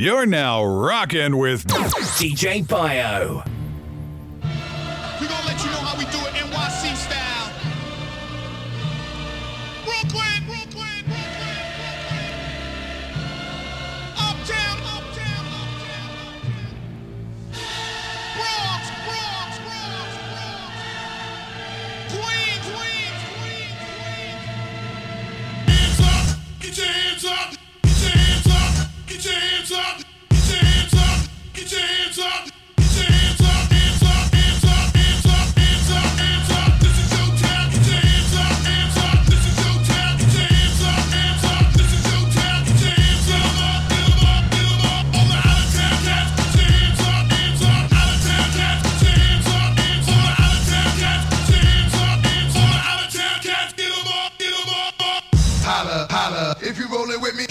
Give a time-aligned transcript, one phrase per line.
[0.00, 3.42] You're now rocking with DJ Bio.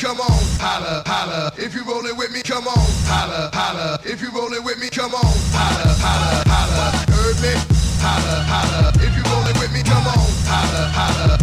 [0.07, 0.39] Come on.
[0.63, 2.87] Holla, holla, if you rollin' with me, come on.
[3.11, 5.33] Holla, holla, if you rollin' with me, come on.
[5.51, 7.53] Holla, holla, holla, heard me?
[7.99, 10.23] Holla, holla, if you rollin' with me, come on.
[10.47, 11.36] Holla, holla,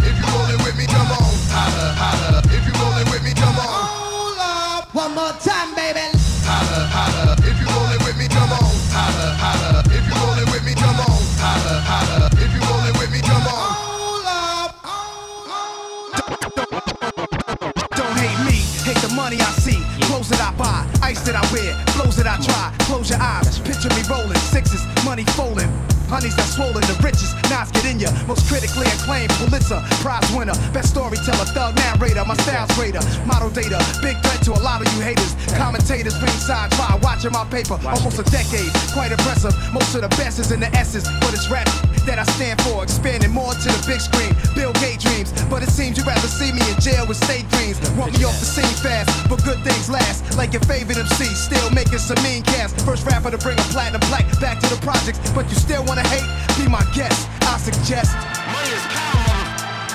[21.54, 22.74] I flows that I try.
[22.86, 25.93] Close your eyes, picture me rolling, sixes, money folding.
[26.08, 28.10] Honeys that swollen, the richest, Nas get in ya.
[28.26, 33.00] Most critically acclaimed Pulitzer Prize winner, best storyteller, thug narrator, my style's greater.
[33.26, 35.34] Model data, big threat to a lot of you haters.
[35.56, 37.78] Commentators ringside, try watching my paper.
[37.84, 39.54] Almost a decade, quite impressive.
[39.72, 41.68] Most of the best is in the S's, but it's rap
[42.06, 42.82] that I stand for.
[42.82, 45.32] Expanding more to the big screen, Bill Gates dreams.
[45.48, 47.80] But it seems you'd rather see me in jail with state dreams.
[47.96, 50.36] Want me off the scene fast, but good things last.
[50.36, 52.80] Like your favorite MC, still making some mean cast.
[52.84, 55.18] First rapper to bring a platinum plaque back to the projects.
[55.32, 56.26] But you still wanna hate?
[56.58, 57.28] Be my guest.
[57.42, 58.16] I suggest.
[58.50, 59.46] Money is power, mama.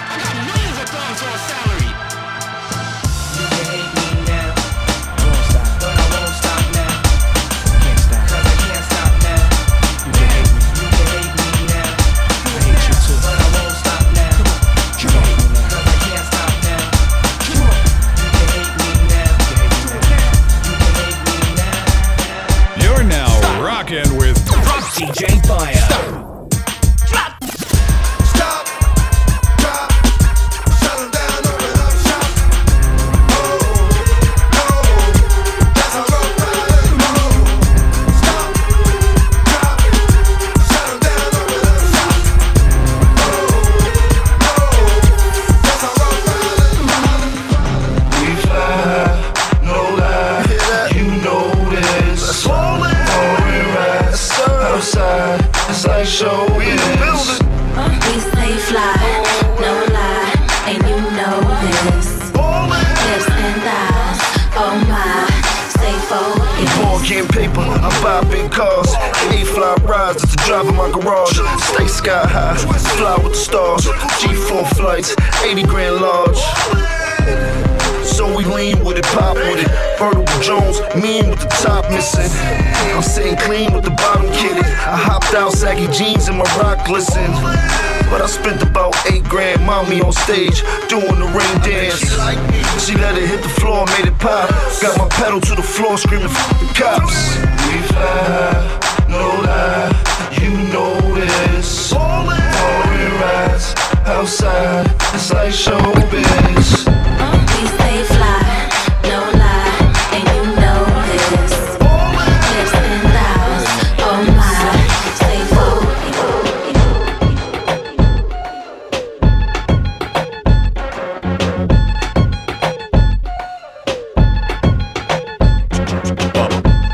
[0.08, 1.92] I got millions of dollars on salary.
[3.36, 4.48] You can hate me now.
[5.20, 5.68] Won't stop.
[5.84, 7.04] But I won't stop now.
[7.84, 8.24] Can't stop.
[8.32, 9.44] Cause I can't stop now.
[10.08, 10.64] You can hate me.
[10.80, 11.92] You can hate me now.
[12.48, 13.20] I hate you too.
[13.20, 14.40] But I won't stop now.
[14.40, 14.60] Come on.
[15.04, 15.68] You can hate me now.
[15.68, 16.80] Cause I can't stop now.
[17.44, 17.76] Come on.
[18.24, 19.36] You can hate me now.
[19.52, 21.84] You can hate me now.
[22.88, 23.28] You're now
[23.60, 24.40] rocking with
[24.96, 25.79] DJ Bio.
[73.88, 74.00] With.
[74.20, 76.40] G4 flights, 80 grand large.
[78.04, 79.70] So we lean with it, pop with it.
[79.98, 82.30] Vertical Jones, mean with the top missing.
[82.94, 84.66] I'm sitting clean with the bottom kitted.
[84.66, 87.32] I hopped out, saggy jeans and my rock glisten.
[88.12, 92.02] But I spent about eight grand, mommy on stage, doing the rain dance.
[92.84, 94.50] She let it hit the floor, made it pop.
[94.82, 97.38] Got my pedal to the floor, screaming, F the cops.
[97.70, 99.94] We fly, no lie,
[100.42, 101.59] you know this.
[104.20, 104.86] Foreign rides outside,
[105.16, 106.70] it's like showbiz.
[107.48, 108.44] We stay fly,
[109.04, 109.80] no lie,
[110.12, 111.54] and you know this.
[112.52, 113.66] Hips and thighs,
[114.02, 114.60] oh my,
[115.16, 116.10] stay focused.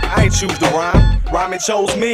[0.05, 1.01] I ain't choose to rhyme,
[1.31, 2.13] rhyming chose me.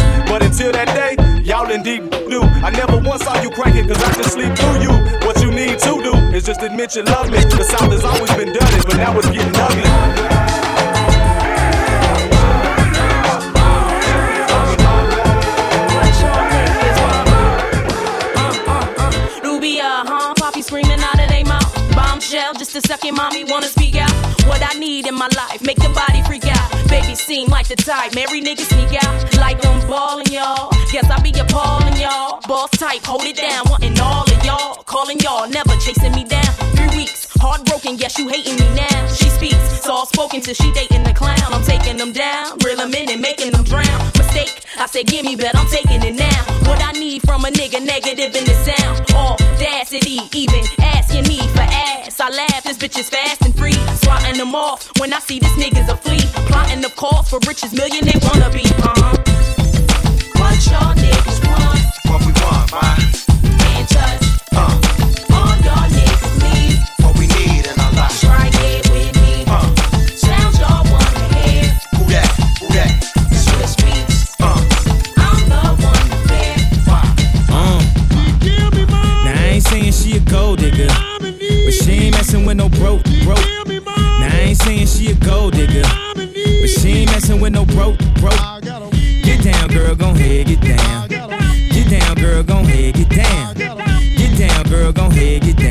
[0.31, 2.39] But until that day, y'all in deep blue.
[2.63, 4.93] I never once saw you cranking, cause I can sleep through you.
[5.27, 7.39] What you need to do is just admit you love me.
[7.39, 10.31] The South has always been done but now it's getting ugly.
[22.57, 24.11] just a second, mommy wanna speak out.
[24.47, 26.60] What I need in my life, make your body freak out
[27.91, 28.15] type.
[28.15, 30.71] Marry niggas sneak out like I'm ballin', y'all.
[30.91, 32.39] Guess I be appallin', y'all.
[32.47, 34.83] Boss type, hold it down, wantin' all of y'all.
[34.83, 36.51] Calling y'all, never chasing me down.
[36.75, 39.07] Three weeks, heartbroken, yes, you hating me now.
[39.07, 41.47] She speaks, soft spoken till she dating the clown.
[41.55, 43.99] I'm taking them down, reel them in and making them drown.
[44.17, 46.41] Mistake, I said, give me, bet I'm taking it now.
[46.69, 48.95] What I need from a nigga, negative in the sound.
[49.11, 52.19] Audacity, even asking me for ass.
[52.19, 53.70] I laugh, this bitch is fast and free.
[54.41, 56.17] Swatting them off when I see this nigga's a flea.
[56.47, 58.63] Plotting the cause for riches, million they wanna be.
[58.65, 59.17] Uh-huh.
[60.41, 61.81] What y'all niggas want?
[62.09, 62.97] What we want, man?
[63.61, 64.23] Can't touch.
[64.57, 64.65] Uh,
[65.37, 66.79] All y'all niggas need.
[67.05, 68.19] what we need in our life.
[68.19, 69.45] Try it with me.
[69.45, 69.61] Uh,
[70.17, 71.63] Sounds y'all wanna hear.
[72.01, 72.29] who that?
[72.61, 72.91] Who that?
[73.45, 74.33] Switch beats.
[74.41, 74.57] Uh,
[75.21, 76.57] I'm the one to fear.
[79.21, 80.87] Now I ain't saying she a gold digger,
[81.19, 83.60] but she ain't messing with no broke, broke.
[84.63, 85.81] Saying she a gold digger,
[86.13, 88.61] but she ain't messing with no broke, broke.
[89.23, 91.07] Get down, girl, gon' head, get down.
[91.09, 93.55] Get down, girl, gon' head, get down.
[93.55, 95.70] Get down, girl, gon' head, get down.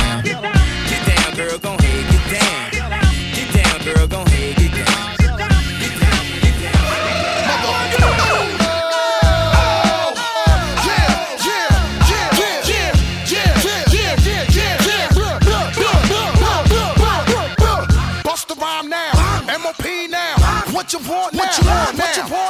[21.51, 21.97] What you want?
[21.97, 22.40] What you want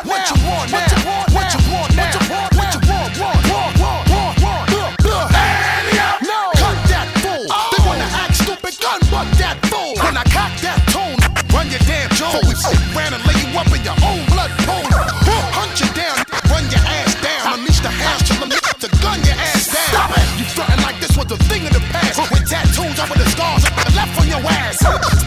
[21.92, 22.20] past.
[22.32, 23.64] With tattoos over the scars
[23.96, 24.80] left on your ass.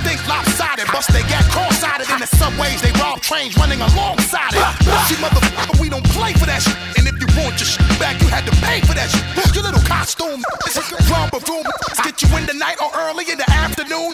[0.02, 2.80] Think lopsided, bust they got cross-sided in the subways.
[2.80, 4.66] They rob trains running alongside it.
[5.08, 6.76] See, motherfucker, we don't play for that shit.
[6.98, 9.24] And if you want your shit back, you had to pay for that shit.
[9.54, 10.82] Your little costume, it's a
[11.12, 11.64] romper room.
[12.02, 14.12] Get you in the night or early in the afternoon.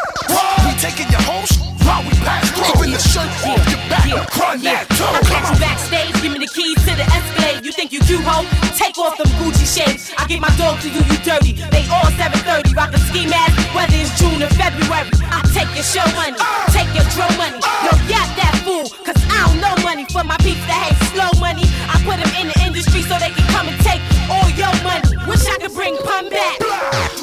[0.66, 2.64] We taking your whole shit while we through.
[2.64, 4.06] Keeping the shirt off your back,
[4.36, 5.08] run that too.
[5.08, 7.64] I catch you backstage, give me the keys to the Escalade.
[7.64, 8.44] You think you cute, ho?
[8.76, 10.12] Take off them Gucci shades.
[10.18, 11.52] I give my dog to you, you dirty.
[11.70, 15.08] They all 730, rock a ski mask, whether it's June or February.
[15.28, 16.68] I take your show money, ah.
[16.72, 17.60] take your drum money.
[17.62, 17.88] Ah.
[17.88, 21.30] Yo, got that fool, cause I don't know money for my peeps that hate slow
[21.40, 21.66] money.
[21.88, 25.08] I put them in the industry so they can come and take all your money.
[25.26, 26.58] Wish I could bring pun back.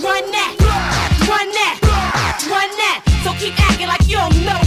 [0.01, 0.53] Run that,
[1.27, 1.77] run that,
[2.49, 2.99] run that.
[3.23, 4.66] So keep acting like you don't know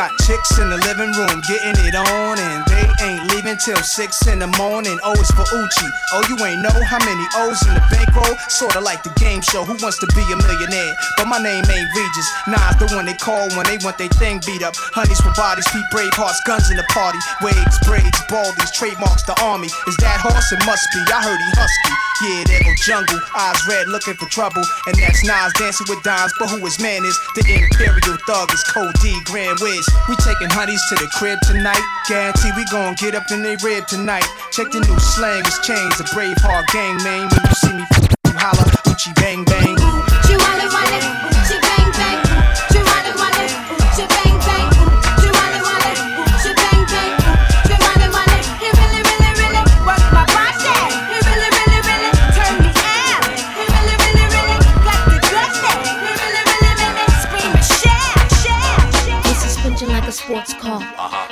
[0.00, 2.69] got chicks in the living room getting it on, and
[3.58, 4.98] till six in the morning.
[5.02, 5.90] Oh, o is for Oochie.
[6.12, 8.36] Oh, you ain't know how many O's in the bankroll?
[8.48, 9.64] Sorta like the game show.
[9.64, 10.94] Who wants to be a millionaire?
[11.16, 12.28] But my name ain't Regis.
[12.46, 14.74] Nah, the one they call when they want their thing beat up.
[14.94, 17.18] Honeys for bodies, Pete brave hearts, guns in the party.
[17.42, 19.68] Waves, braids, baldies, trademarks the army.
[19.88, 20.52] Is that horse?
[20.52, 21.00] It must be.
[21.10, 21.94] I heard he husky.
[22.20, 23.20] Yeah, there go jungle.
[23.32, 24.62] Eyes red, looking for trouble.
[24.86, 26.32] And that's Nas dancing with dimes.
[26.38, 27.16] But who his man is?
[27.34, 29.88] The Imperial Thug is Code D, Grand Wiz.
[30.08, 31.80] We taking honeys to the crib tonight.
[32.08, 34.24] Guarantee we gon' get up in they rib tonight.
[34.50, 36.00] Check the new slang, it's chains.
[36.00, 37.28] A brave heart gang, man.
[37.28, 37.84] When you see me,
[38.26, 39.76] you holla, Oochie bang bang.
[39.76, 41.29] Wanna run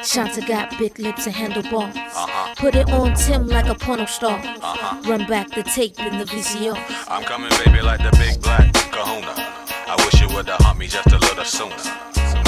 [0.08, 1.94] Shanta got big lips and handlebars.
[1.94, 2.54] Uh-huh.
[2.56, 4.38] Put it on Tim like a porno star.
[4.38, 5.02] Uh-huh.
[5.04, 6.80] Run back the tape in the VCR.
[7.08, 9.36] I'm coming, baby, like the big black kahuna.
[9.36, 11.76] I wish you would've humped me just a little sooner.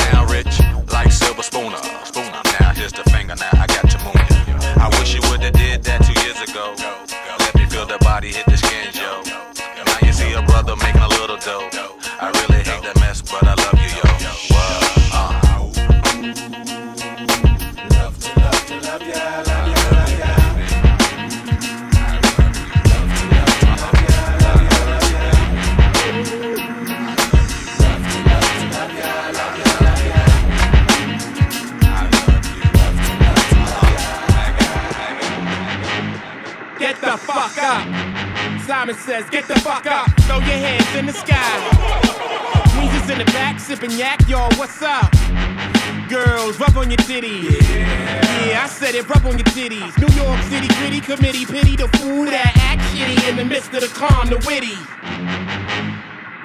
[0.08, 0.56] Now rich,
[0.90, 1.76] like silver spooner.
[2.08, 2.40] Spooner.
[2.60, 4.24] Now here's the finger, now I got your moon.
[4.80, 6.72] I wish you would've did that two years ago.
[7.44, 8.56] Let me feel the body hit the
[38.70, 40.06] Simon says, get the fuck up.
[40.30, 41.58] Throw your hands in the sky.
[42.78, 45.10] Weezer's in the back, sipping yak, y'all, what's up?
[46.08, 47.50] Girls, rub on your titties.
[47.68, 48.62] Yeah.
[48.62, 49.90] I said it, rub on your titties.
[49.98, 53.80] New York City gritty committee, pity the fool that act shitty in the midst of
[53.80, 54.78] the calm, the witty.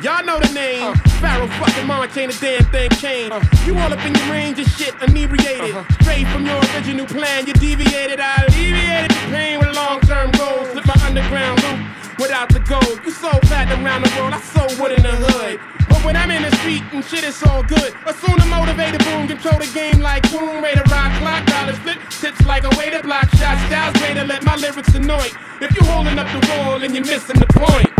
[0.01, 0.95] Y'all know the name.
[1.21, 3.37] Pharoahe fucking mama ain't a damn thing changed.
[3.67, 5.77] You all up in your range of shit, inebriated.
[5.77, 6.01] Uh-huh.
[6.01, 8.19] Straight from your original plan, you deviated.
[8.19, 10.71] I alleviated the pain with long term goals.
[10.71, 12.99] Slip my underground loop without the gold.
[13.05, 15.59] You so fat around the world, I so wood in the hood.
[15.89, 17.93] But when I'm in the street and shit, it's all good.
[18.05, 20.61] Assume the motivated boom, control the game like boom.
[20.61, 23.61] Way to rock, clock, dollars flip, tips like a way to block shots.
[23.67, 25.27] Styles way to let my lyrics annoy.
[25.61, 27.95] If you holding up the wall and you're missing the point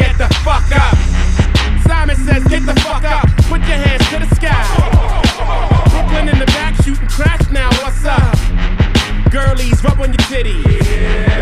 [0.00, 0.96] get the fuck up.
[1.86, 3.26] Simon says, get the fuck up.
[3.48, 4.64] Put your hands to the sky.
[5.90, 7.68] Brooklyn in the back shooting crash now.
[7.82, 8.79] What's up?
[9.30, 10.66] Girlies, rub on your titties.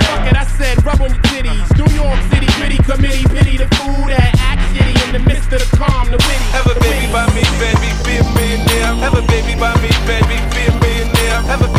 [0.05, 1.65] Fuck it, I said rub on your titties.
[1.73, 5.65] New York City gritty committee, pity the fool that act shitty in the midst of
[5.65, 6.47] the calm, the witty.
[6.53, 8.93] Have a baby by me, baby, be a millionaire.
[9.01, 11.41] Have a baby by me, baby, be a millionaire.
[11.49, 11.78] Have a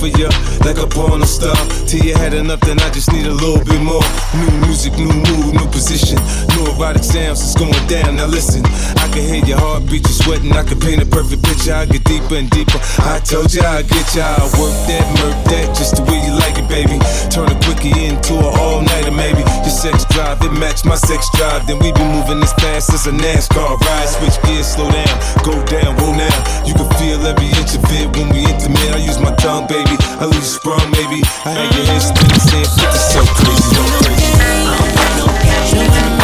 [0.00, 1.56] for you like a porn star.
[1.86, 4.04] Till you had enough, then I just need a little bit more.
[4.36, 6.18] New music, new mood, new position.
[6.54, 8.16] New erotic sounds, it's going down.
[8.16, 8.64] Now listen,
[9.00, 10.52] I can hear your heartbeat, you sweating.
[10.52, 11.74] I can paint a perfect picture.
[11.74, 12.78] I get deeper and deeper.
[13.06, 14.22] I told you I'd get you.
[14.22, 16.98] I work that, murk that, just the way you like it, baby.
[17.30, 19.42] Turn a quickie into an all nighter, maybe.
[19.64, 21.66] Your sex drive, it match my sex drive.
[21.66, 24.08] Then we be moving as fast as a NASCAR ride.
[24.08, 26.36] Switch gears, slow down, go down, whoa now.
[26.66, 28.92] You can feel every inch of it when we intimate.
[28.92, 29.96] I use my tongue, baby.
[30.20, 31.22] I you sprung, maybe.
[31.44, 34.30] I had your head spinning, saying, "This is so crazy, so crazy."
[35.72, 36.19] in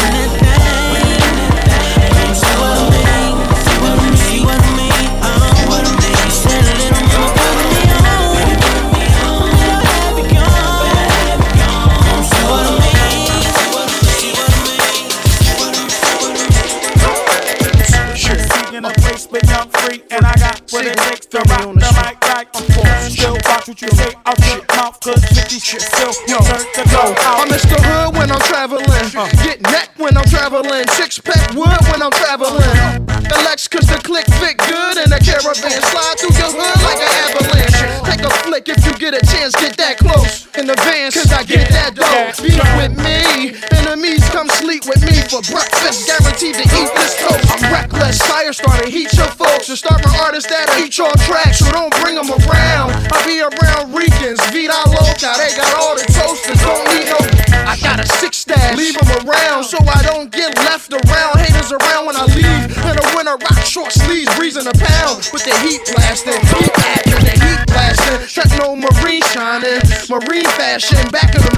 [45.86, 47.46] Guaranteed to eat this toast.
[47.46, 49.68] I'm reckless, fire starter, heat your folks.
[49.68, 52.90] You start my artists that eat your tracks, so don't bring them around.
[53.14, 57.22] I be around Ricans, Vida Loca, they got all the toasters, don't need no.
[57.70, 61.38] I got a six stash, leave them around so I don't get left around.
[61.38, 62.66] Haters around when I leave.
[62.82, 66.34] In the winter, rock short sleeves, reason a pound with the heat blasting.
[66.34, 68.26] Heat acting, the heat blasting.
[68.26, 69.78] Check no marine shining,
[70.10, 71.55] marine fashion, back of the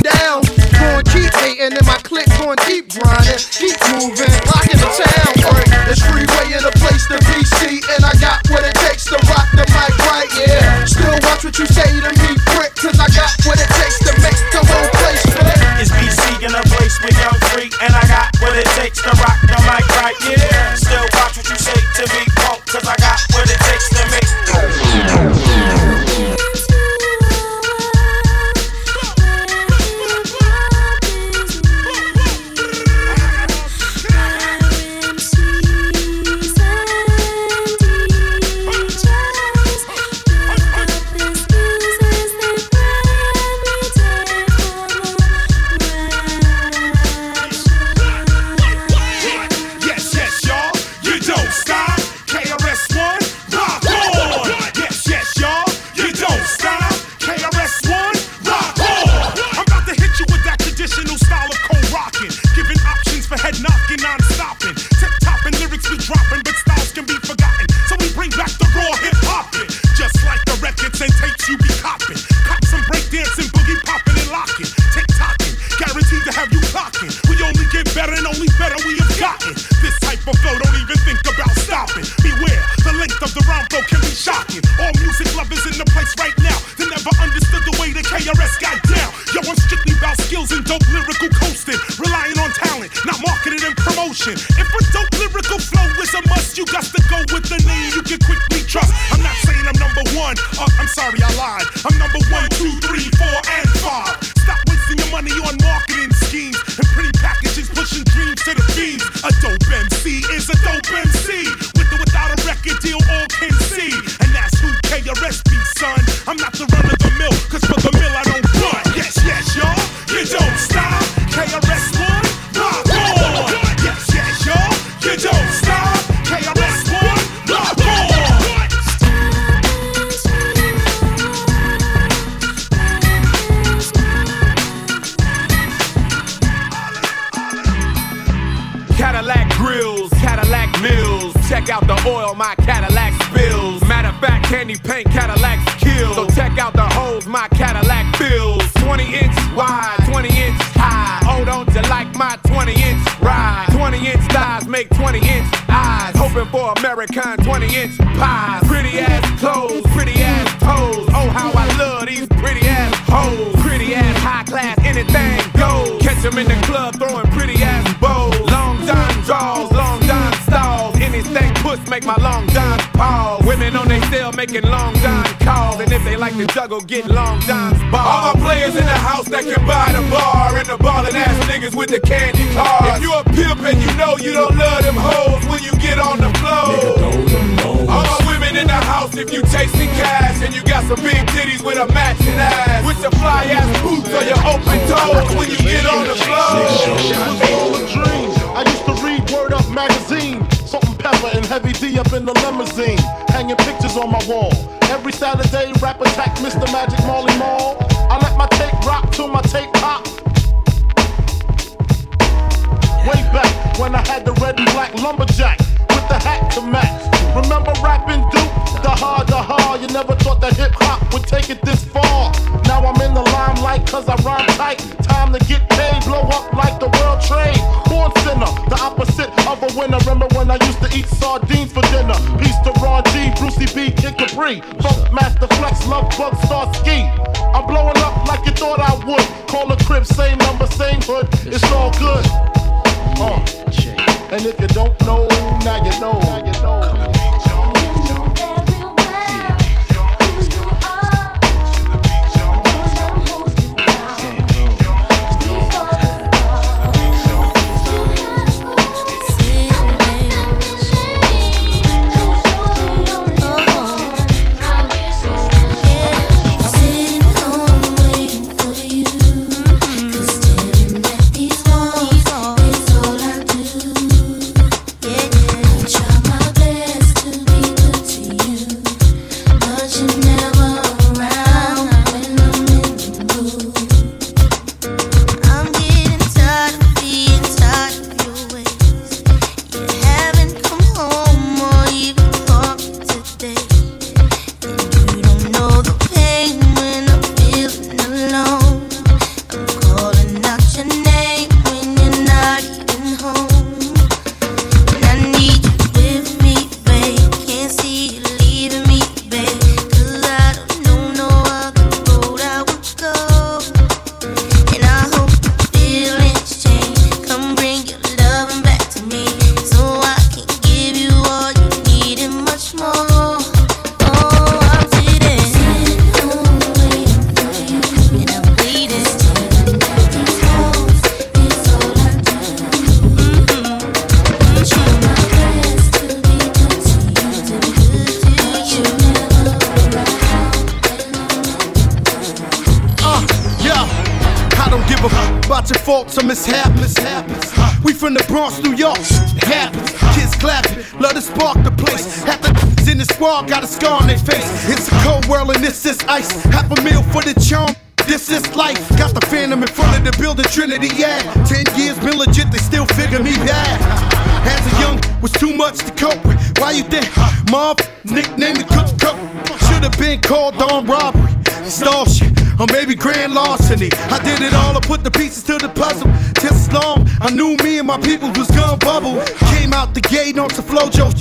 [377.99, 379.23] my people was gun bubble.
[379.55, 381.13] Came out the gate on the flojo.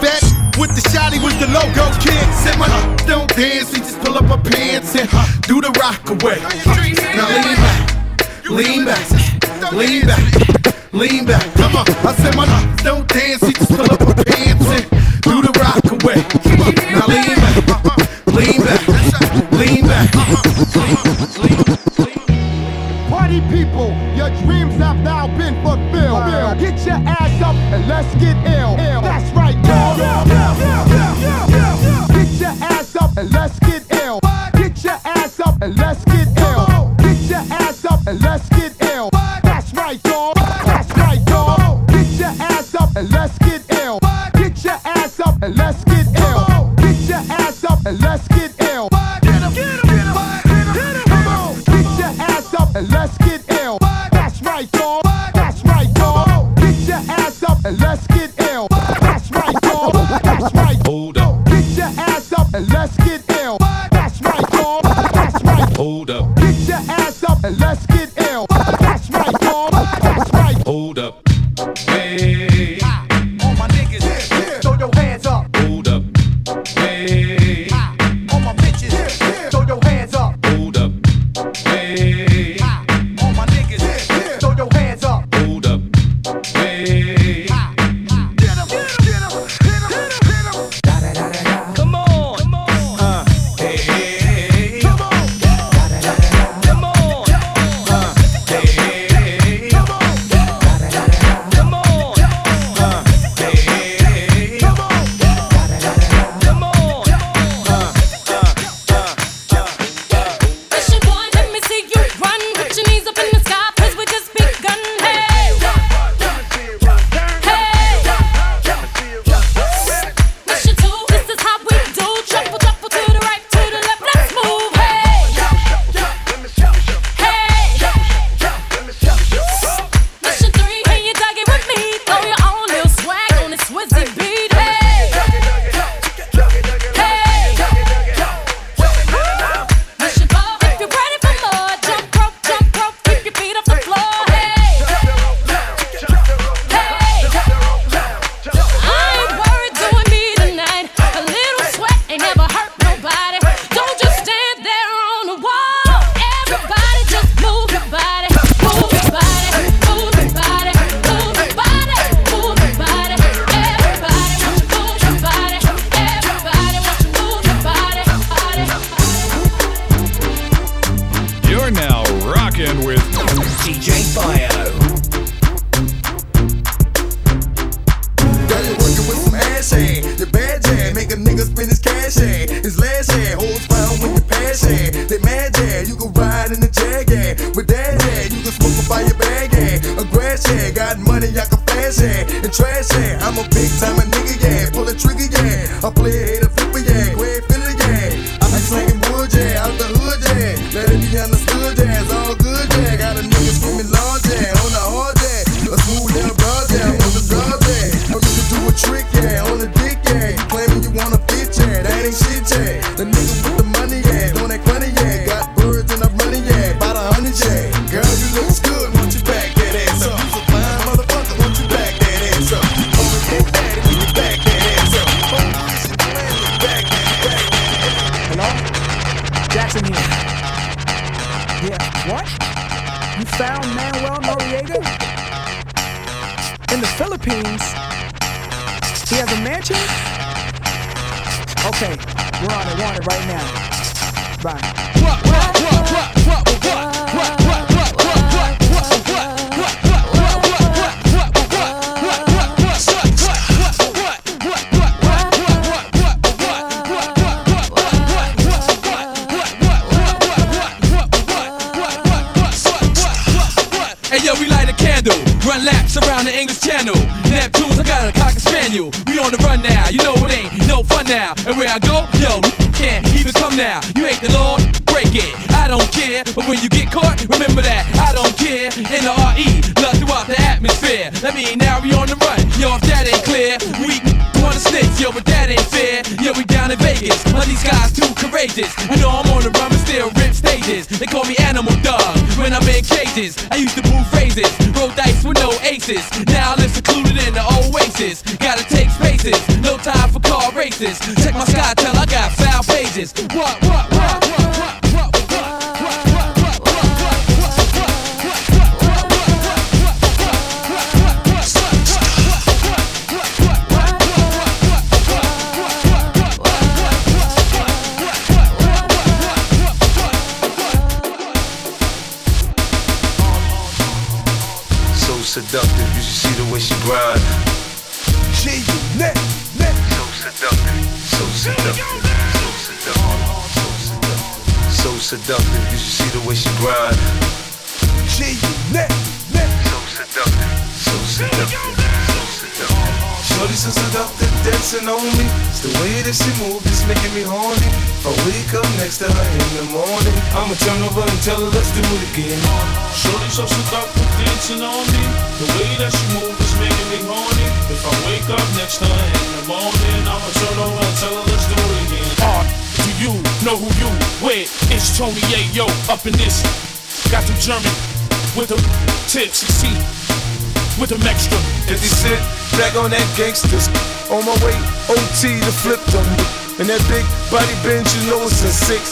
[0.00, 0.22] Back
[0.58, 2.24] with the shotty with the logo kid.
[2.34, 2.68] Said my
[3.06, 5.08] don't dance, he just pull up my pants and
[5.42, 6.93] do the rock away.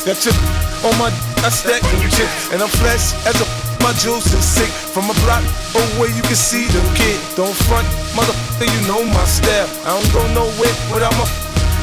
[0.02, 0.34] Got your
[0.82, 1.14] on my,
[1.46, 2.50] I stack them chips.
[2.50, 3.46] And I'm flesh as a
[3.86, 4.70] my juice is sick.
[4.90, 7.18] From a block away, you can see the kid.
[7.38, 9.70] Don't front, motherfucker, you know my style.
[9.86, 11.26] I don't go nowhere without my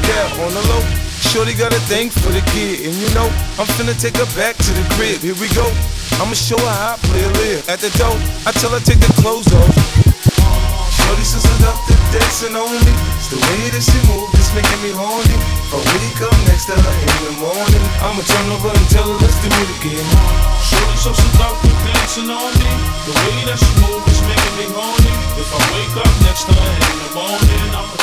[0.08, 0.84] yeah, on the low.
[1.32, 4.58] Shorty got a thing for the kid, and you know I'm finna take her back
[4.58, 5.24] to the crib.
[5.24, 5.68] Here we go.
[6.20, 7.70] I'ma show her how I play live.
[7.70, 9.89] At the door, I tell her take the clothes off.
[11.20, 12.94] Shorty so seductive, dancing on me.
[13.20, 15.36] It's the way that she moves, it's making me horny.
[15.36, 19.04] If I wake up next to her in the morning, I'ma turn over and tell
[19.04, 20.08] her let's do it again.
[20.64, 22.72] Shorty so seductive, dancing on me.
[23.04, 25.12] The way that she moves is making me horny.
[25.36, 28.00] If I wake up next to her in the morning, I'ma.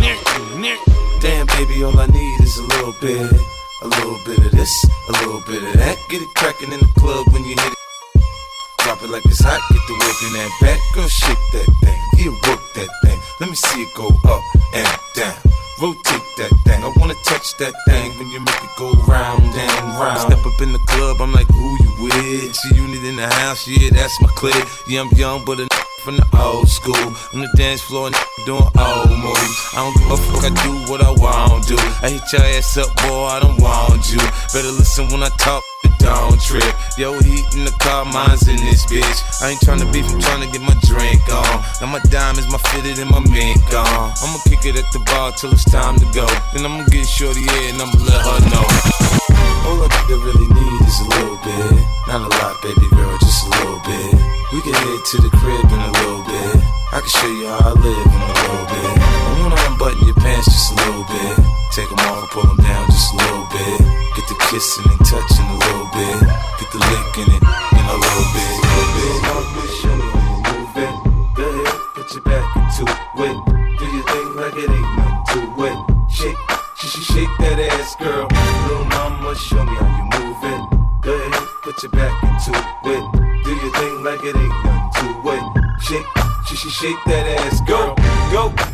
[0.00, 0.20] Nick,
[0.56, 0.80] Nick.
[1.20, 3.28] Damn, baby, all I need is a little bit.
[3.84, 6.00] A little bit of this, a little bit of that.
[6.08, 7.83] Get it crackin' in the club when you hit it.
[8.84, 10.80] Drop it like it's hot, get the work in that back.
[10.92, 13.18] Girl, shake that thing, yeah, work that thing.
[13.40, 14.44] Let me see it go up
[14.76, 14.84] and
[15.16, 15.32] down.
[15.80, 16.84] Rotate that thing.
[16.84, 20.20] I wanna touch that thing when you make it go round and round.
[20.20, 22.52] Step up in the club, I'm like, who you with?
[22.60, 24.68] G-Unit in the house, yeah, that's my clique.
[24.86, 25.68] Yeah, I'm young, but a
[26.04, 27.08] from the old school.
[27.32, 28.10] On the dance floor,
[28.44, 29.56] doing old moves.
[29.72, 31.76] I don't give a fuck, I do what I want to.
[32.04, 34.20] I hit your ass up, boy, I don't want you.
[34.52, 35.64] Better listen when I talk.
[36.04, 36.68] Don't trip.
[37.00, 39.18] Yo, heat in the car, mine's in this bitch.
[39.40, 41.64] I ain't tryna beef, I'm tryna get my drink on.
[41.80, 44.12] Now my diamonds, my fitted, and my mink on.
[44.20, 46.28] I'ma kick it at the bar till it's time to go.
[46.52, 48.68] Then I'ma get shorty here and I'ma let her know.
[49.64, 51.72] All I think I really need is a little bit.
[52.04, 54.12] Not a lot, baby girl, just a little bit.
[54.52, 56.60] We can head to the crib in a little bit.
[56.92, 58.93] I can show you how I live in a little bit.
[59.84, 61.36] Unbutton your pants just a little bit.
[61.72, 63.80] Take them off, pull them down just a little bit.
[64.16, 66.24] Get the kissing and touching a little bit.
[66.56, 68.64] Get the licking it in a little bit.
[71.36, 73.36] Go ahead, put your back into it.
[73.76, 75.76] Do your thing like it ain't nothing to it.
[76.08, 76.40] Shake,
[76.80, 78.24] sh- sh- shake that ass, girl.
[78.64, 81.02] Little mama, show me how you move.
[81.02, 82.56] Go ahead, put your back into
[82.88, 83.04] it.
[83.44, 85.44] Do your thing like it ain't nothing to it.
[85.82, 86.06] Shake,
[86.46, 87.94] sh- sh- shake that ass, girl.
[88.32, 88.73] go, go.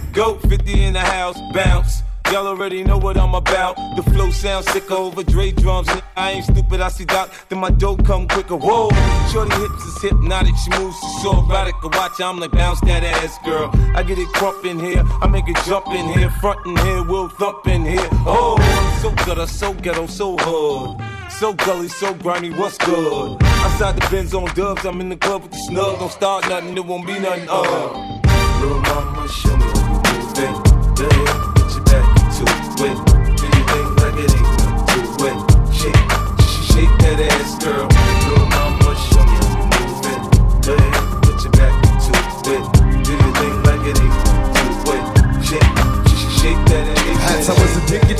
[0.50, 2.02] 50 in the house, bounce.
[2.32, 3.76] Y'all already know what I'm about.
[3.94, 5.88] The flow sounds sicker over Dre drums.
[6.16, 7.30] I ain't stupid, I see Doc.
[7.48, 8.56] Then my dope come quicker.
[8.56, 8.88] Whoa,
[9.30, 10.56] shorty hips is hypnotic.
[10.56, 11.76] She moves, so erotic.
[11.84, 13.70] I watch, I'm like bounce that ass, girl.
[13.94, 17.04] I get it crump in here, I make it jump in here, front in here,
[17.04, 18.08] we'll thump in here.
[18.26, 18.58] Oh,
[19.00, 21.00] so gutter, so ghetto, so hood.
[21.30, 23.40] So gully, so grimy, what's good?
[23.40, 26.00] Outside the Benz on dubs, I'm in the club with the snug.
[26.00, 27.46] Don't start nothing, there won't be nothing.
[27.48, 28.20] Uh.
[28.60, 29.79] Little mama, show me
[30.40, 31.26] you it.
[31.54, 32.44] Put your back into
[32.86, 32.98] it.
[33.36, 34.48] Do your thing like it ain't
[34.88, 35.74] to it.
[35.74, 35.96] Shake,
[36.48, 38.09] sh- shake that ass, girl.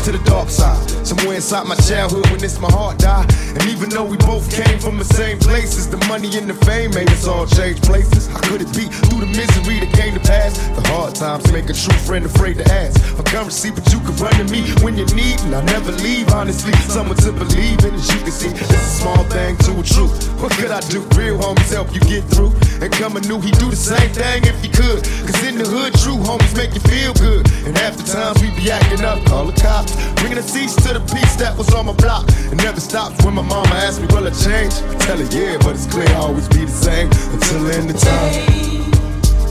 [0.05, 0.81] To the dark side.
[1.05, 3.27] Somewhere inside my childhood when it's my heart die.
[3.53, 6.91] And even though we both came from the same places, the money and the fame
[6.95, 8.29] made us all change places.
[8.29, 10.57] How could it be through the misery that came to pass?
[10.77, 14.17] The hard times make a true friend afraid to ask for currency, but you can
[14.17, 16.31] run to me when you need, and I never leave.
[16.33, 19.81] Honestly, someone to believe in, as you can see, this is a small thing to
[19.81, 20.17] a truth.
[20.41, 21.01] What could I do?
[21.19, 22.53] Real homies help you get through.
[22.81, 25.05] And coming new, he do the same thing if he could.
[25.29, 27.45] Cause in the hood, true homies make you feel good.
[27.67, 29.53] And the times we be acting up, call the
[29.91, 30.21] cops.
[30.21, 32.27] Bringing a cease to the peace that was on my block.
[32.29, 34.75] It never stops when my mama asks me, will I change?
[34.91, 37.91] I tell her, yeah, but it's clear I'll always be the same until the end
[37.91, 38.33] of time.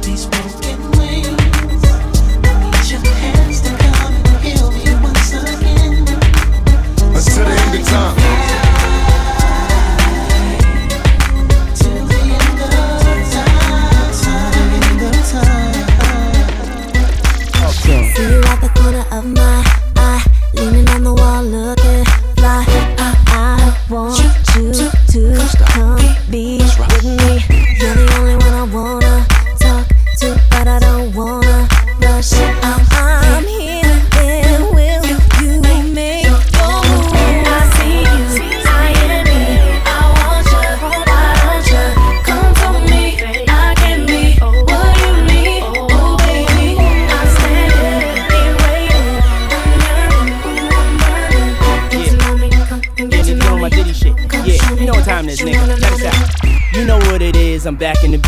[0.02, 1.28] These broken wings.
[2.90, 6.08] Need your hands to come and heal me once again.
[7.16, 8.16] Until the end of time.
[11.76, 13.04] Till the end of time.
[14.20, 15.48] Till the end of time.
[18.16, 19.69] See you at the corner of my eye,
[20.60, 22.04] leaning on the wall, looking.
[22.38, 22.66] I,
[23.28, 24.20] I want
[24.56, 25.98] you to come
[26.30, 27.40] be with me.
[27.80, 29.26] You're the only one I wanna
[29.60, 29.88] talk
[30.20, 31.68] to, but I don't wanna
[32.02, 32.59] rush.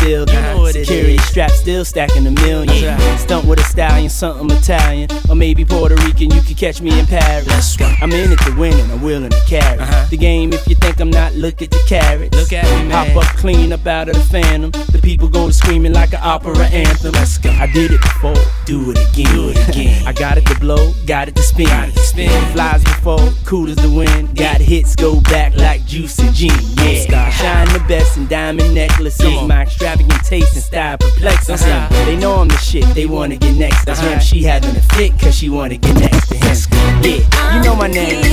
[0.02, 0.32] I'm back in the.
[0.32, 2.98] You know what Security strap still stacking a million.
[3.18, 5.08] Stunt with a stallion, something Italian.
[5.28, 7.76] Or maybe Puerto Rican, you could catch me in Paris.
[7.80, 9.78] I'm in it to win and I'm willing to carry.
[9.78, 10.06] Uh-huh.
[10.10, 12.36] The game, if you think I'm not, look at the carats.
[12.36, 12.90] Look at me, man.
[12.90, 14.70] Hop up clean up out of the phantom.
[14.70, 17.12] The people go to screaming like an opera anthem.
[17.12, 17.50] Let's go.
[17.50, 18.34] I did it before,
[18.72, 19.34] do it again.
[19.34, 20.06] Do it again.
[20.06, 21.66] I got it to blow, got it to spin.
[21.66, 22.52] Got it to spin.
[22.52, 24.34] Flies before, cool as the wind.
[24.34, 26.56] Got hits, go back like juicy gin.
[26.78, 27.30] Yeah.
[27.30, 29.42] Shine the best in diamond necklaces.
[29.46, 31.54] My extravagant taste and style perplexing.
[31.56, 32.04] Uh-huh.
[32.06, 34.20] They know I'm the shit, they wanna get next to him.
[34.20, 37.02] She having a fit cause she wanna get next to him.
[37.02, 38.24] Yeah, you know my name.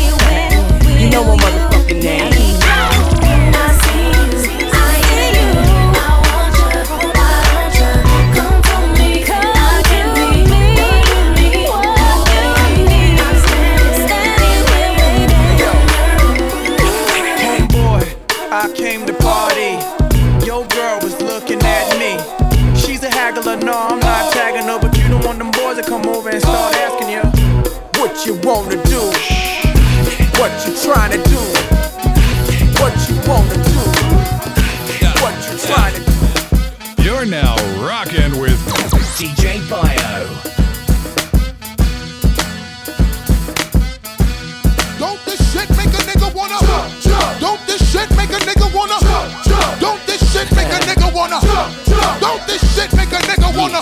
[1.01, 2.68] You know my motherfucking name.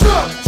[0.03, 0.46] A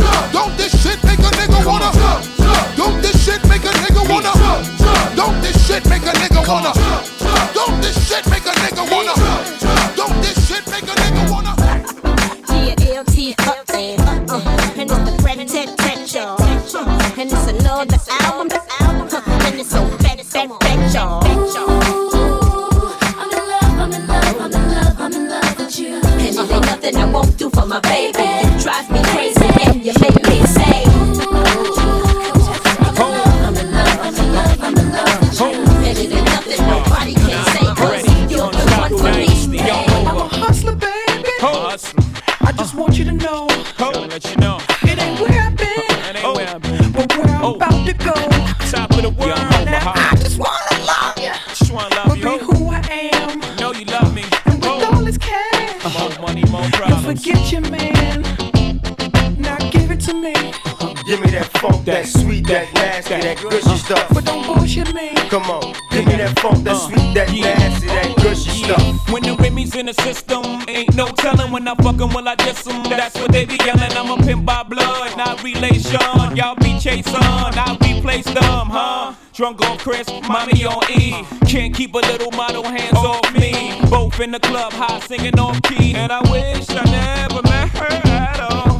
[63.09, 64.07] that that gushy stuff.
[64.13, 65.13] But don't bullshit me.
[65.29, 69.11] Come on, give me that funk, that sweet, that uh, nasty, that uh, gushy stuff.
[69.11, 72.35] When the Remy's in the system, ain't no telling when I fuck 'em, will I
[72.35, 72.83] diss 'em.
[72.83, 73.91] That's what they be yelling.
[73.97, 75.99] I'm a pimp by blood, not relation.
[76.35, 79.13] Y'all be chasing, I replace them, huh?
[79.33, 81.23] Drunk on Cris, mommy on E.
[81.47, 83.79] Can't keep a little model hands oh, off me.
[83.89, 85.95] Both in the club, high singing off key.
[85.95, 87.28] And I wish I never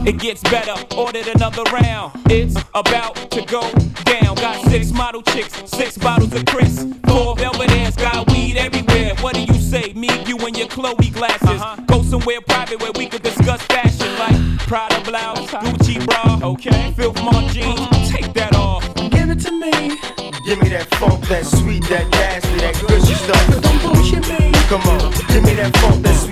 [0.10, 2.14] It gets better, ordered another round.
[2.32, 3.62] It's about to go
[4.06, 4.34] down.
[4.38, 6.80] Got six model chicks, six bottles of Cris.
[7.06, 9.14] Four Belvedere's, got weed everywhere.
[9.22, 9.94] What do you say?
[9.94, 11.62] Me, you, and your Chloe glasses.
[11.62, 11.84] Uh-huh.
[11.86, 16.92] Go somewhere private where we could discuss fashion like Prada blouse, Gucci bra, okay?
[16.98, 18.84] Filth Mart jeans, take that off.
[19.12, 19.90] Give it to me.
[20.44, 23.62] Give me that funk, that sweet, that nasty, that gushy stuff.
[23.62, 24.50] Don't bullshit me.
[24.70, 26.29] Come on, give me that funk, that sweet,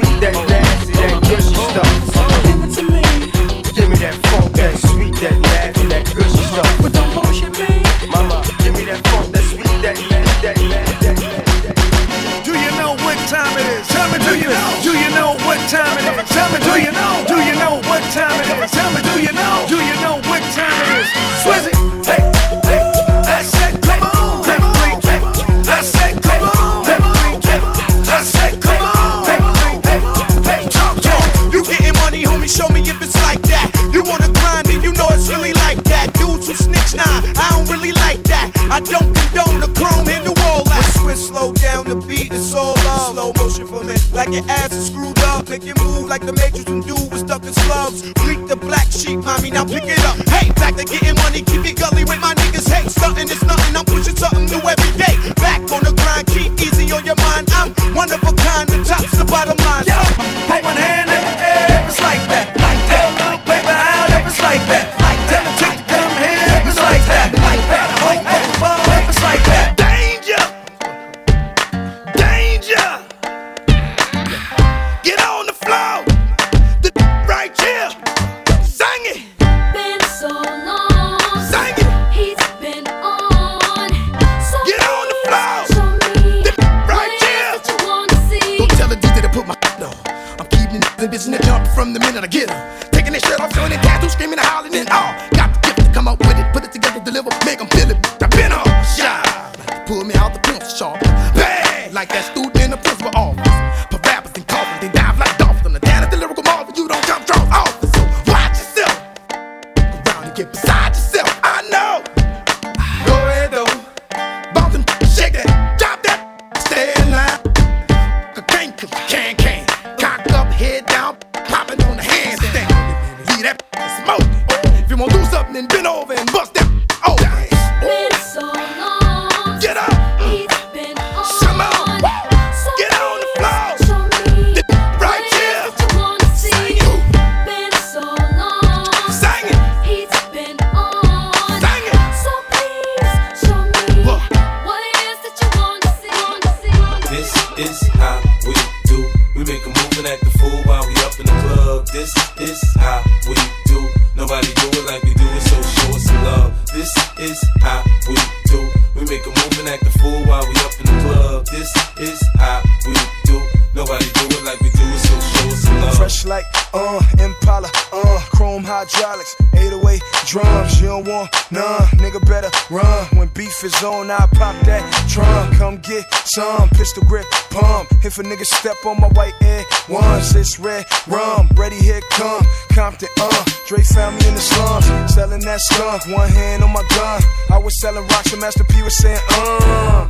[188.31, 190.09] and Master P was saying, uh.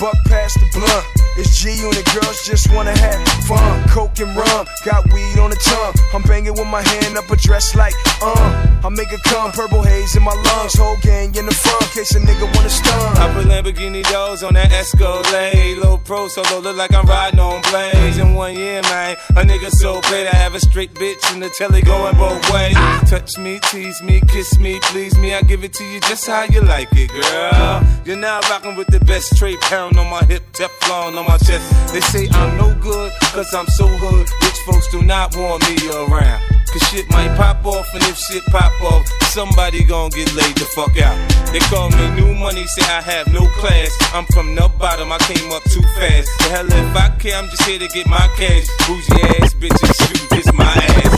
[0.00, 1.06] Buck past the blunt.
[1.36, 3.88] It's G and the girls just wanna have fun.
[3.88, 5.94] Coke and rum, got weed on the tongue.
[6.14, 8.80] I'm banging with my hand up a dress like, uh.
[8.84, 10.74] I make it come, purple haze in my lungs.
[10.74, 13.16] Whole gang in the front, case a nigga wanna stun.
[13.18, 15.78] I put Lamborghini doors on that Escalade.
[15.78, 18.18] Low pro solo, look like I'm riding on blades.
[18.18, 20.26] In one year, man, nigga so paid.
[20.26, 22.76] I have a straight bitch in the telly going both ways.
[23.08, 25.34] Touch me, tease me, kiss me, please me.
[25.34, 27.82] I give it to you just how you like it, girl.
[28.04, 31.92] You're now rocking with the best straight pound on my hip, Teflon on my chest.
[31.92, 34.28] They say I'm no good, cause I'm so hood.
[34.42, 36.42] Rich folks do not want me around.
[36.72, 40.64] Cause shit might pop off, and if shit pop off, somebody gon' get laid the
[40.74, 41.33] fuck out.
[41.54, 43.94] They call me new money, say I have no class.
[44.12, 46.26] I'm from the bottom, I came up too fast.
[46.42, 48.66] The hell if I care, I'm just here to get my cash.
[48.90, 51.14] Bougie ass bitches shoot kiss my ass.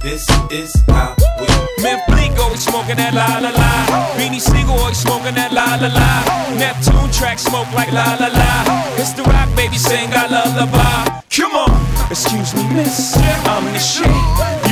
[0.00, 1.44] This is how we
[1.84, 4.16] Man, Bleek always smoking that la la la.
[4.16, 6.24] Beanie Sigel always smoking that la la la.
[6.56, 8.48] Neptune track smoke like la la la.
[8.96, 11.20] It's the rock baby sing I lullaby.
[11.28, 11.68] Come on,
[12.08, 13.20] excuse me, miss.
[13.44, 14.08] I'm the shit.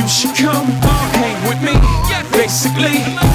[0.01, 0.65] You should come
[1.13, 1.77] hang with me.
[2.33, 3.32] Basically.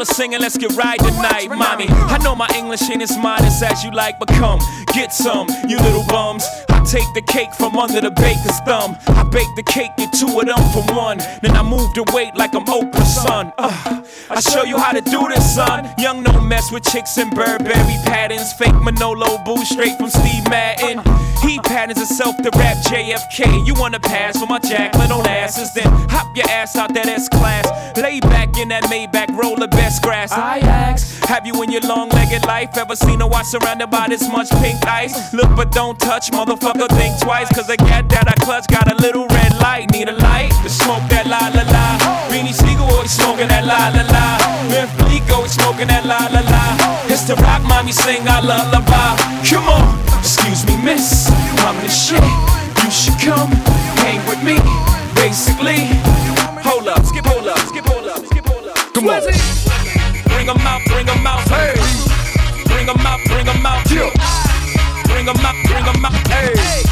[0.00, 1.84] All the singing, let's get right tonight, mommy.
[1.90, 4.58] I know my English ain't as modest as you like, but come,
[4.94, 6.42] get some, you little bums.
[6.70, 8.96] I take the cake from under the baker's thumb.
[9.08, 11.18] I bake the cake, get two of them for one.
[11.42, 13.52] Then I move the weight like I'm Oprah's son.
[13.58, 15.86] Uh, I show you how to do this, son.
[15.98, 18.54] Young, no mess with chicks in Burberry patterns.
[18.54, 21.04] Fake Manolo boo straight from Steve Madden.
[21.42, 23.66] He patterns himself to rap JFK.
[23.66, 25.74] You wanna pass for my Jacqueline Onassis?
[25.74, 27.66] Then hop your ass out that S class.
[27.98, 30.30] Lay back in that Maybach, roll the best grass.
[30.32, 34.28] I ask, Have you in your long-legged life ever seen a watch surrounded by this
[34.28, 35.32] much pink ice?
[35.32, 37.48] Look but don't touch, motherfucker, think twice.
[37.54, 39.90] Cause the cat that I clutch got a little red light.
[39.92, 41.86] Need a light to smoke that la la la.
[42.30, 44.26] Beanie Sigel always smoking that la la la.
[44.68, 46.64] Memphis Bleek always smoking that la la la.
[47.08, 49.16] It's the rock mommy sing our lullaby.
[49.48, 51.30] Come on, excuse me, miss.
[51.66, 52.22] I'm the shit.
[52.84, 53.50] You should come
[54.04, 54.58] hang with me.
[55.14, 55.88] Basically,
[56.62, 58.94] hold up, skip, hold up, skip, hold up, skip, hold up.
[58.94, 59.69] Come on.
[60.50, 61.74] Bring 'em out, bring 'em out, hey.
[62.64, 64.10] Bring 'em out, bring 'em out, yeah.
[65.04, 66.82] Bring 'em out, bring 'em out, hey.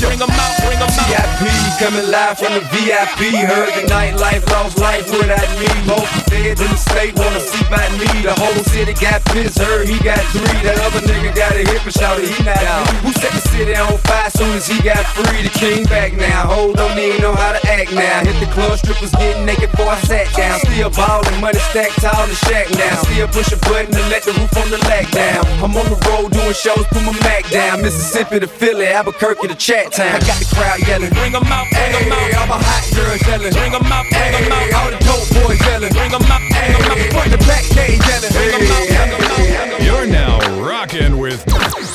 [0.00, 0.63] Bring 'em out,
[0.94, 3.34] VIP coming live from the VIP.
[3.44, 5.68] Heard the nightlife, lost life without me.
[5.86, 8.06] Most feds in the state wanna see about me.
[8.22, 10.58] The whole city got pissed, heard he got three.
[10.62, 12.86] That other nigga got a hip and shouted he not out.
[13.02, 15.42] Who set the city on fire soon as he got free?
[15.42, 16.46] The king back now.
[16.46, 18.22] Hold don't even know how to act now.
[18.22, 20.60] Hit the club, strippers getting naked before I sat down.
[20.60, 23.02] Still ballin', money stacked tall the shack now.
[23.02, 25.44] Still push a button to let the roof on the lag down.
[25.58, 27.82] I'm on the road doing shows, put my Mac down.
[27.82, 30.14] Mississippi to Philly, Albuquerque to Chat Town.
[30.14, 31.10] I got the crowd yelling.
[31.10, 32.34] Bring 'em out, bring 'em out.
[32.38, 33.52] All my hot girls yelling.
[33.52, 34.72] Bring 'em out, bring 'em out.
[34.74, 35.92] All the dope boys yelling.
[35.92, 36.98] Bring 'em out, bring 'em out.
[37.12, 38.32] Front the back, they yelling.
[38.32, 39.82] Bring 'em out, bring 'em out.
[39.82, 41.44] You're now rocking with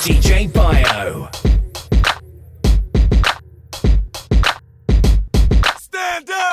[0.04, 1.30] DJ Bio.
[5.80, 6.49] Stand up!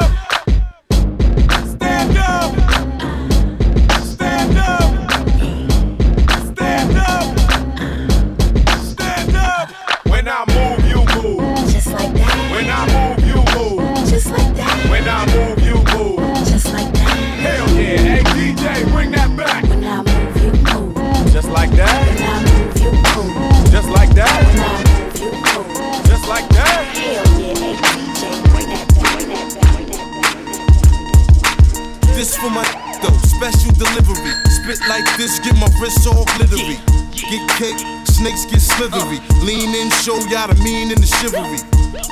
[14.16, 14.88] Just like that.
[14.88, 16.16] When I move, you move.
[16.48, 17.16] Just like that.
[17.36, 18.00] Hell yeah!
[18.00, 19.68] Hey DJ, bring that back.
[19.68, 20.96] When I move, you move.
[21.36, 21.92] Just like that.
[22.08, 23.36] When I move, you move.
[23.68, 24.32] Just like that.
[24.48, 25.68] When I move, you move.
[26.08, 26.96] Just like that.
[26.96, 32.00] Hell yeah, hey DJ, bring that back, bring that back, bring that back, bring that
[32.00, 32.16] back.
[32.16, 32.64] This for my
[33.04, 34.32] though, special delivery.
[34.48, 36.80] Spit like this, get my wrist all glittery.
[37.12, 37.84] Get cake,
[38.16, 39.20] snakes get slithery.
[39.44, 41.60] Lean in, show y'all the mean and the chivalry.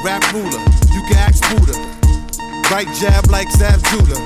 [0.04, 0.60] Rap ruler,
[0.92, 1.72] you can ask Buddha.
[2.68, 4.20] Right jab like Zab Judah.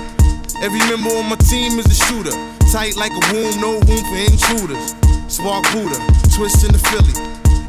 [0.59, 2.35] Every member on my team is a shooter.
[2.75, 4.99] Tight like a womb, no room for intruders.
[5.31, 5.99] Spark Buddha,
[6.35, 7.15] twist in the Philly.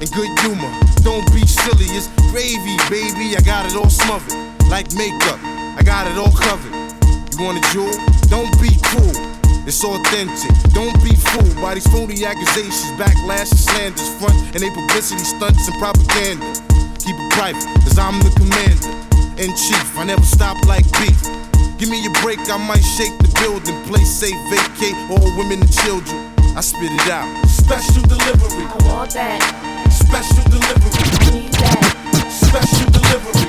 [0.01, 0.74] And good humor,
[1.05, 1.86] don't be silly.
[1.93, 3.38] It's gravy, baby.
[3.38, 4.34] I got it all smothered.
[4.74, 5.38] Like makeup,
[5.78, 6.74] I got it all covered.
[7.38, 7.93] You want a jewel?
[8.26, 9.39] Don't be cool.
[9.70, 10.50] It's authentic.
[10.74, 15.70] Don't be fooled by these phony accusations, backlash and slanders, front and they publicity stunts
[15.70, 16.42] and propaganda.
[16.98, 18.90] Keep it private, cause I'm the commander
[19.38, 19.96] in chief.
[19.96, 21.22] I never stop like beef.
[21.78, 23.78] Give me a break, I might shake the building.
[23.86, 26.34] Play safe, vacate all women and children.
[26.58, 27.30] I spit it out.
[27.46, 28.66] Special delivery.
[28.66, 29.38] I want that.
[29.94, 30.98] Special delivery.
[30.98, 32.26] I Need that.
[32.26, 33.49] Special delivery.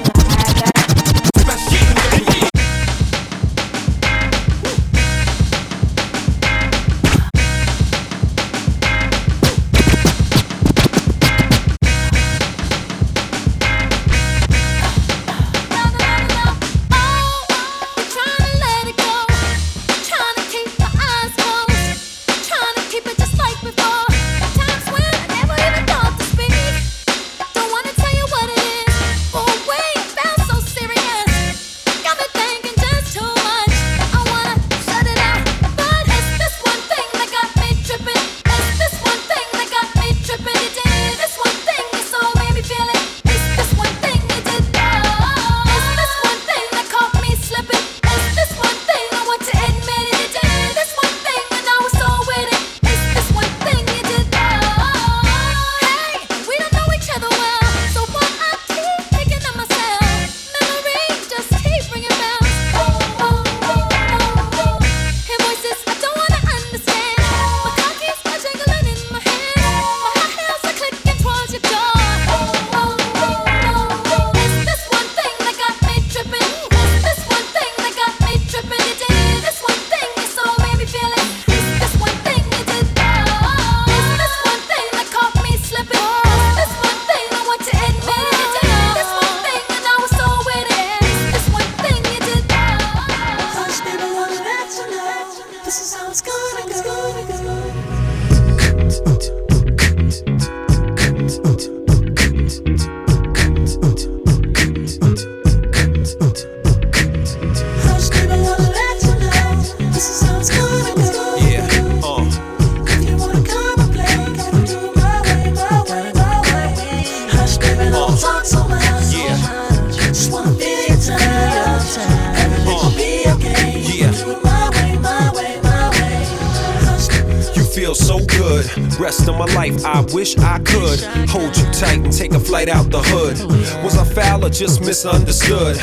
[134.61, 135.79] just misunderstood.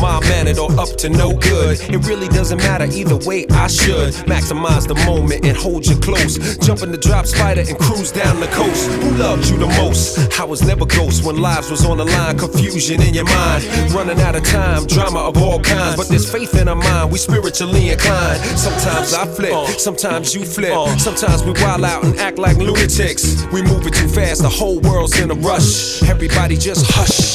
[0.00, 1.78] My man, it all up to no good.
[1.92, 6.56] It really doesn't matter either way, I should maximize the moment and hold you close.
[6.56, 8.90] Jump in the drop spider and cruise down the coast.
[8.90, 10.40] Who loved you the most?
[10.40, 12.38] I was never ghost when lives was on the line.
[12.38, 13.62] Confusion in your mind,
[13.92, 15.96] running out of time, drama of all kinds.
[15.96, 18.40] But there's faith in our mind, we spiritually inclined.
[18.58, 23.44] Sometimes I flip, sometimes you flip, sometimes we wild out and act like lunatics.
[23.52, 26.02] We moving too fast, the whole world's in a rush.
[26.04, 27.33] Everybody just hush.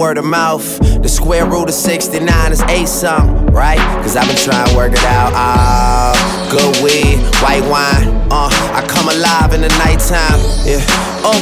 [0.00, 0.78] word of mouth.
[1.02, 3.76] The square root of 69 is 8 something, right?
[4.00, 5.30] Cause I've been trying to work it out.
[5.34, 8.08] Ah, oh, good weed, white wine.
[8.32, 10.40] Uh, I come alive in the nighttime.
[10.64, 10.80] Yeah,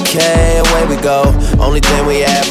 [0.03, 1.23] okay, away we go.
[1.63, 2.51] Only thing we have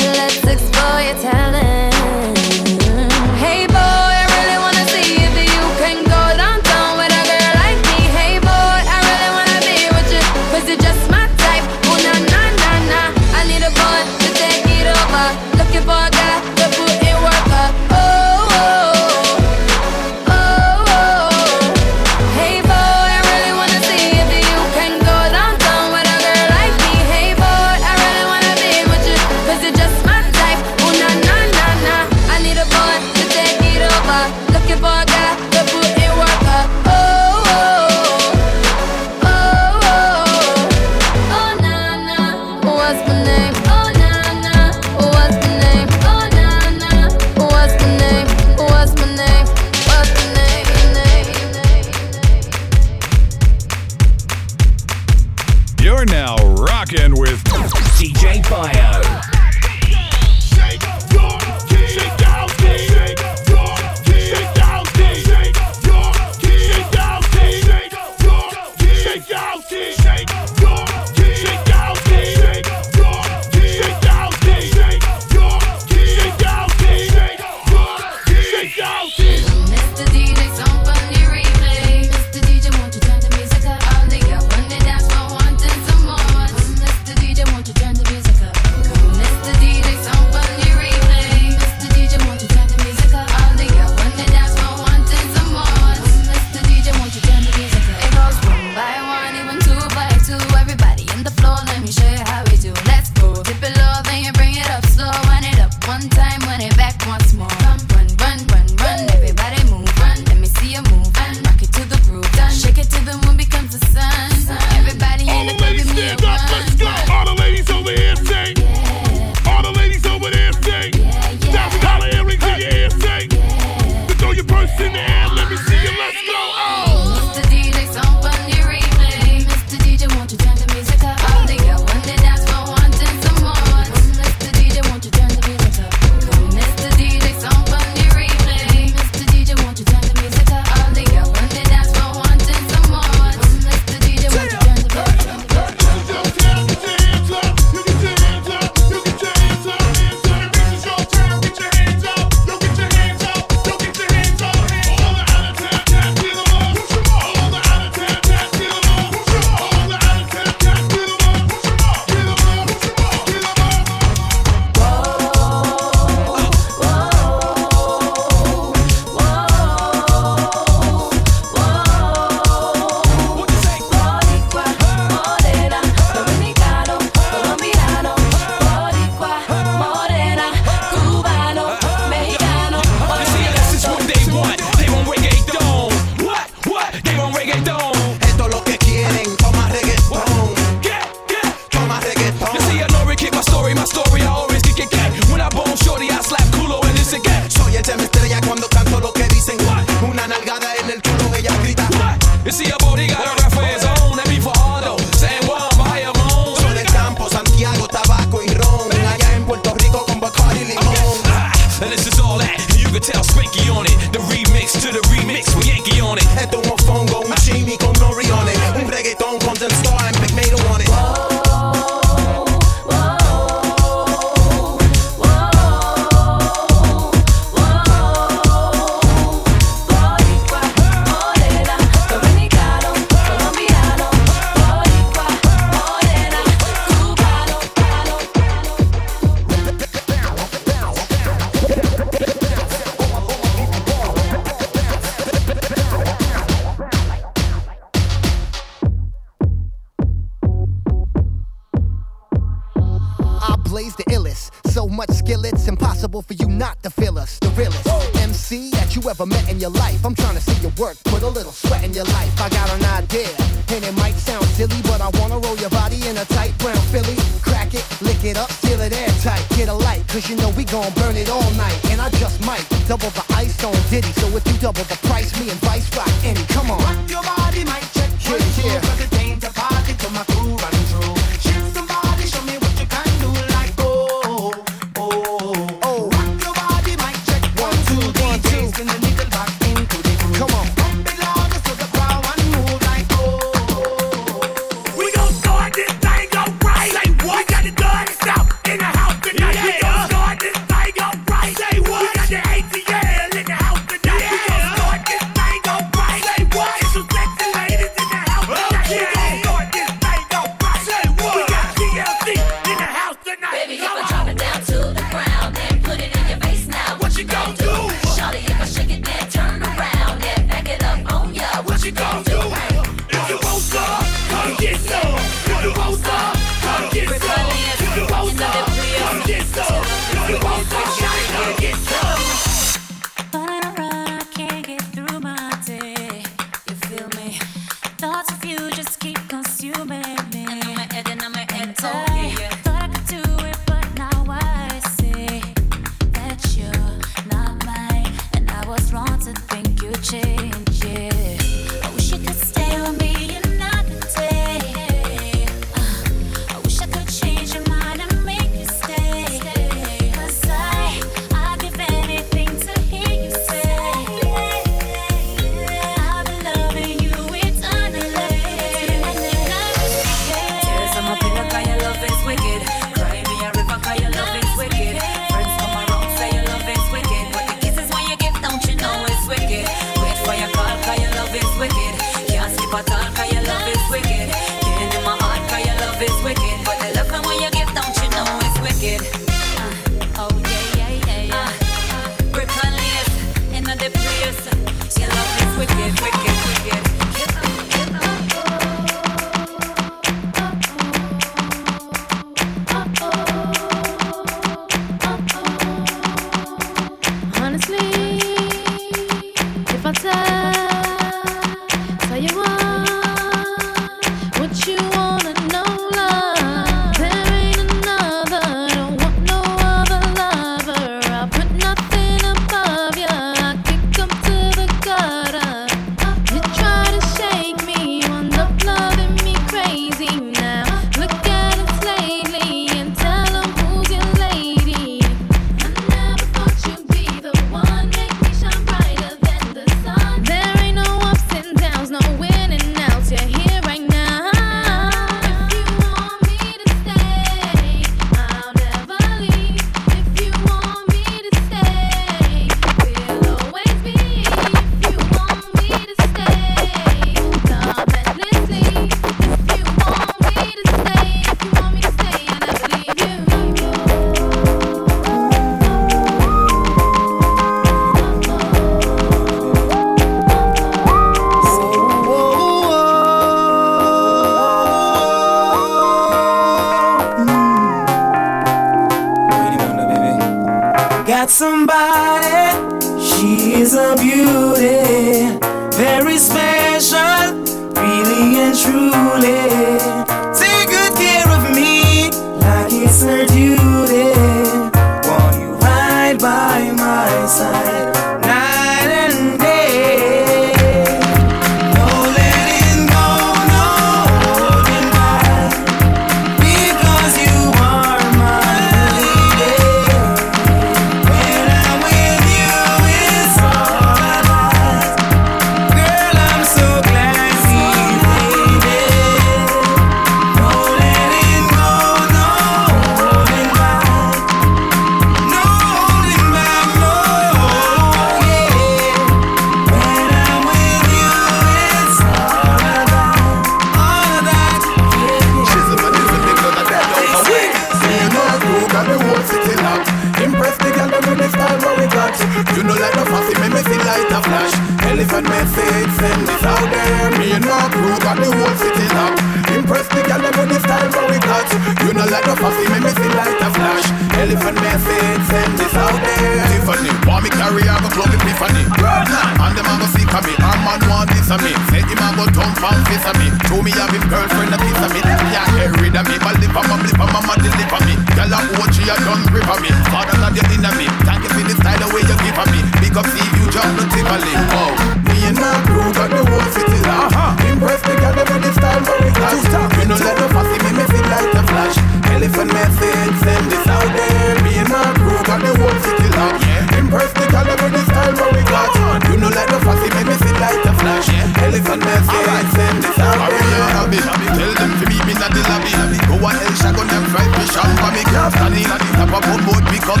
[544.96, 547.10] Elephant message, send this out there.
[547.20, 549.20] Me and my crew got the whole city locked.
[549.52, 551.44] Impress the them with the style what we got.
[551.84, 553.84] You know like the fussy, make me feel like a flash.
[554.16, 556.48] Elephant message, send this out there.
[556.48, 558.64] Tiffany, want me carry her go club Epiphany.
[558.72, 560.32] And them a go seek a me.
[560.40, 561.52] Our man want this of me.
[561.74, 563.26] Say him a go thump and kiss of me.
[563.50, 565.00] To me have him girlfriend a piece of me.
[565.34, 566.16] Yeah, get rid of me.
[566.22, 567.94] But lip on my lip on my mama deliver me.
[568.14, 569.70] Girl a watch she a done grip on me.
[569.90, 570.86] Father not your inner me.
[571.02, 572.62] Thank you for the style the way you give on me.
[572.78, 574.34] Big up see you jump the Tivoli.
[574.54, 574.70] Oh,
[575.10, 577.14] me and my crew got the whole city locked.
[577.14, 577.50] Uh-huh.
[577.50, 579.34] Impress the girl them with the style but we got.
[579.34, 581.76] You know let the fussy me me feel like a flash.
[582.14, 584.34] Elephant message send this out there.
[584.46, 586.42] Me and my crew got the whole city locked.
[586.78, 588.70] Impress the girl them with the style but we got.
[589.10, 591.42] You know let the fussy me me feel like a flash.
[591.42, 593.96] Elephant message send this out there.
[594.36, 595.98] Tell them to meet me in the lobby.
[596.08, 598.66] Go a hell shotgun them fried fish and for me can't stand it.
[598.96, 600.00] Top of boat boat pick up.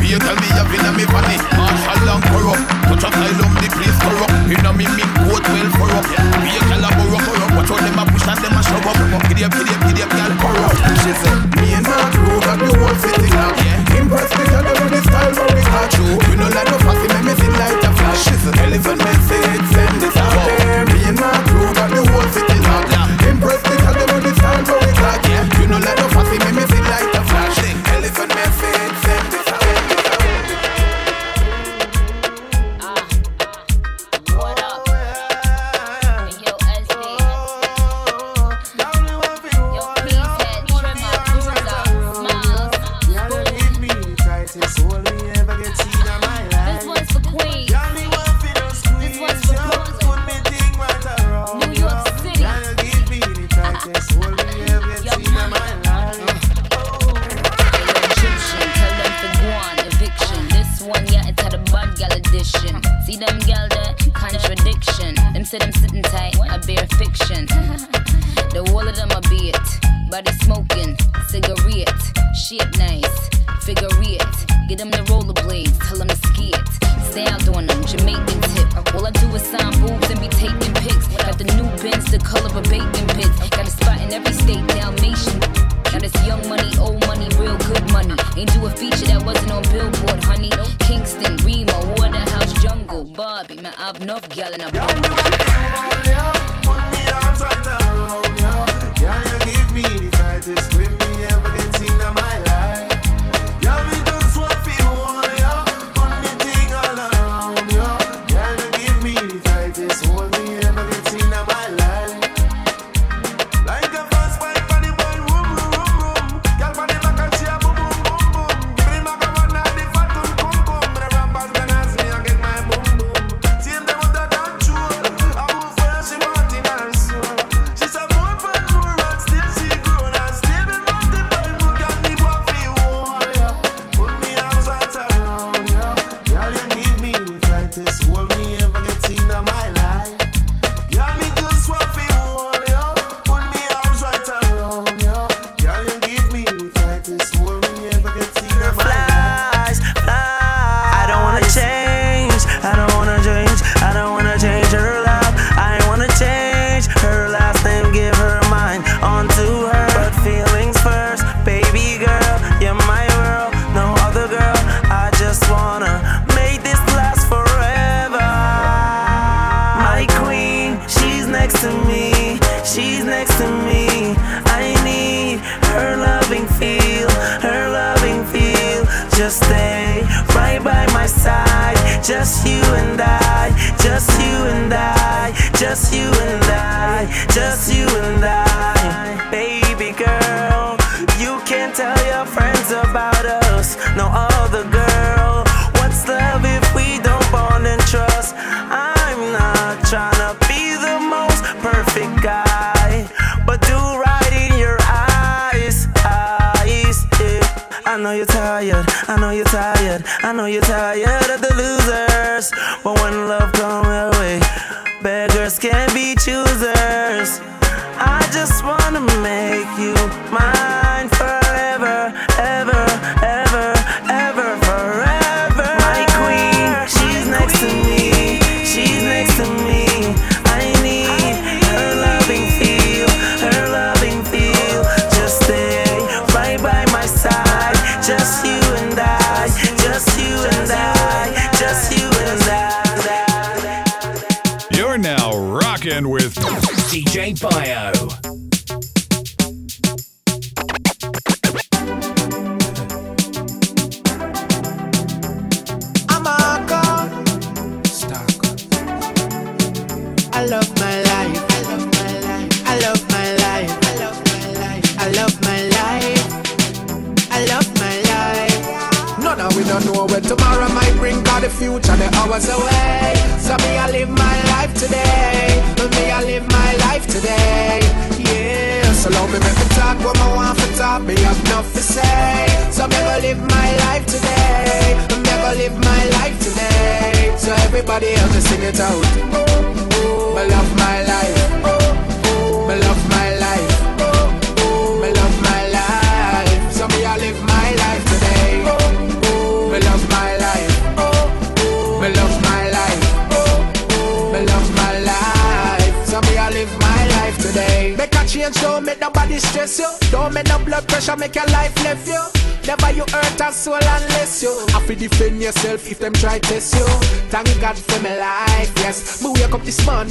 [0.00, 1.36] Be tell me you feel me funny.
[1.56, 2.62] Marshall and corrupt.
[2.88, 4.34] Touch a asylum the place corrupt.
[4.50, 6.08] Inna me me coat well corrupt.
[6.42, 7.52] Be a gal a borrow corrupt.
[7.56, 9.22] Watch out them a push and them a shove up.
[9.28, 10.76] Giddy up, giddy up, giddy up, corrupt.
[11.02, 13.60] She said me and my crew got the whole city locked.
[13.96, 16.06] Impress the gal with the style but we got you.
[16.30, 18.20] You know like no fussy make me feel like a flash.
[18.24, 19.69] She said elephant message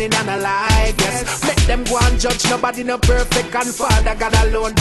[0.02, 1.44] And and alive, yes.
[1.46, 4.79] Make them go and judge nobody, no perfect and Father God alone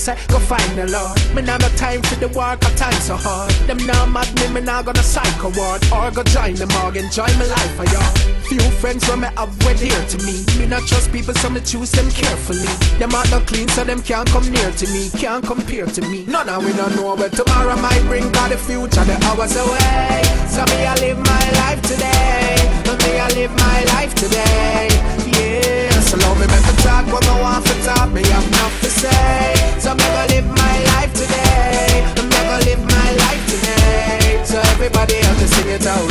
[0.00, 1.12] say, go find the Lord.
[1.36, 3.52] Me now have time for the work, I time so hard.
[3.68, 5.84] Them now mad me, me now gonna psycho award.
[5.92, 8.12] Or go join the morgue, enjoy my life, I y'all.
[8.48, 10.40] Few friends from me have were dear to me.
[10.58, 12.66] Me not trust people, so me choose them carefully.
[12.98, 16.24] Them are not clean, so them can't come near to me, can't compare to me.
[16.24, 20.24] None of we don't know where tomorrow might bring, cause the future, the hours away.
[20.48, 22.56] So me, I live my life today.
[22.88, 24.88] So me, I live my life today.
[25.28, 28.08] Yeah, so long me, make me talk what I want for top.
[28.10, 29.69] Me, have nothing to say.
[29.90, 32.04] I'm gonna live my life today.
[32.16, 34.40] I'm gonna live my life today.
[34.44, 36.10] So everybody else just sing it out.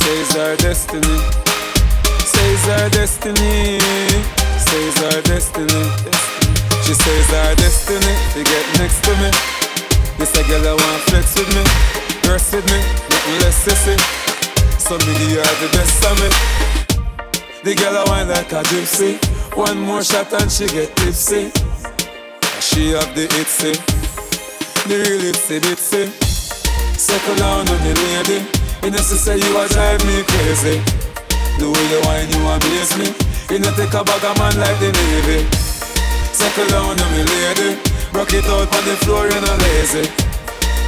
[0.00, 1.18] Says our destiny.
[2.26, 3.73] Says our destiny.
[18.44, 19.16] Like a gypsy.
[19.56, 21.50] One more shot and she get tipsy.
[22.60, 23.72] She have the itsy,
[24.88, 26.04] the real itsy bitsy.
[26.98, 28.44] Circle down on the lady.
[28.82, 30.76] You know she say you a drive me crazy.
[31.56, 33.08] The way you wine you amaze me.
[33.48, 35.48] You know take a bag of man like the navy.
[36.32, 37.80] Circle down on me lady.
[38.12, 40.04] Rock it out on the floor, you know lazy.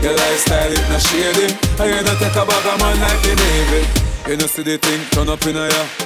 [0.04, 1.48] Your lifestyle it not shady.
[1.80, 3.82] And you know take a bag of man like the navy.
[4.28, 6.05] You know see the thing turn up in a ya.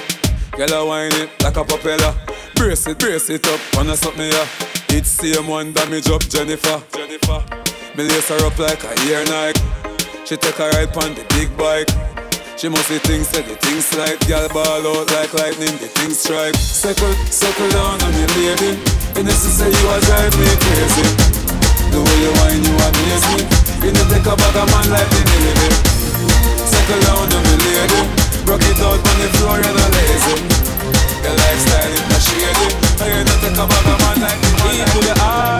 [0.57, 2.13] Girl a wine it like a propeller.
[2.55, 4.45] Brace it, brace it up, wanna me ya.
[4.89, 6.83] It's same one damage up Jennifer.
[6.91, 7.39] Jennifer.
[7.95, 9.61] Me lace her up like a ear Nike.
[10.25, 11.89] She take a ride on the big bike.
[12.61, 16.21] She must see things that the things like Girl ball out like lightning, the things
[16.21, 18.21] strike Circle, circle down on me
[19.17, 21.09] You know she say you a drive me crazy
[21.89, 23.41] The way you whine you amaze me
[23.81, 25.69] You know take a bag of man like the Navy
[26.69, 30.37] Circle down on me lady Rock it out on the floor, you're not lazy
[31.23, 32.67] Your lifestyle is not shady
[33.01, 35.59] And you know take a man like the E to the R,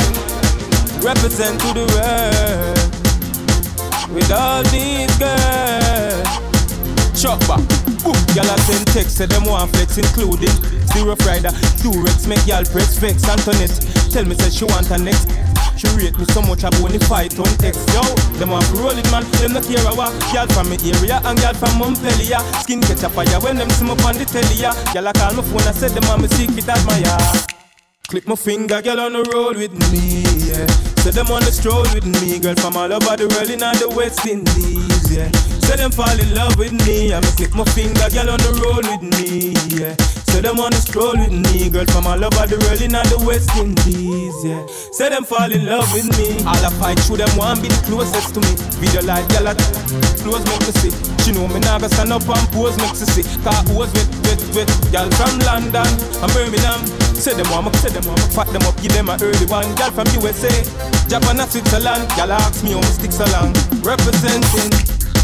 [1.03, 2.77] represent to the world.
[4.13, 6.27] With all these girls.
[7.19, 7.61] Chuck back.
[8.03, 10.49] Boom, y'all a send text, say them want flex, including
[10.89, 13.27] Zero Friday, Durex, make y'all press vex.
[13.29, 13.77] Antoinette,
[14.11, 15.31] tell me say she want her next.
[15.79, 17.87] She rate me so much, I only fight on text.
[17.95, 18.03] Yo,
[18.37, 19.23] them want roll it, man.
[19.39, 20.11] Them not care what.
[20.35, 22.39] Y'all from me area and y'all from Montpellier.
[22.61, 24.59] Skin catch a fire when them see me on the telly.
[24.59, 27.17] Y'all a call my phone, I said them want me secret admire.
[28.09, 30.67] Click my finger, girl on the road with me, yeah.
[31.01, 33.89] Say them on the stroll with me, girl from all over the world in the
[33.95, 35.31] West Indies, yeah.
[35.65, 38.85] Say them fall in love with me, I'ma click my finger, girl on the road
[38.85, 39.95] with me, yeah.
[40.29, 43.17] Say them on the stroll with me, girl from all over the world in the
[43.25, 44.61] West Indies, yeah.
[44.93, 47.81] Say them fall in love with me, all I fight through them want be the
[47.89, 48.53] closest to me.
[48.77, 49.57] Video like girl at
[50.21, 50.93] close make me see.
[51.25, 53.25] She know me now go stand up and pose make me see.
[53.41, 56.85] Car was with with with girl from London and Birmingham.
[57.17, 59.45] Say them want me, say them want me, fat them up, give them a early
[59.45, 59.69] one.
[59.77, 60.09] Girl from
[60.41, 62.09] USA, Japan and Switzerland.
[62.15, 63.25] Girl ask me how me stick so.
[63.81, 64.71] Representing.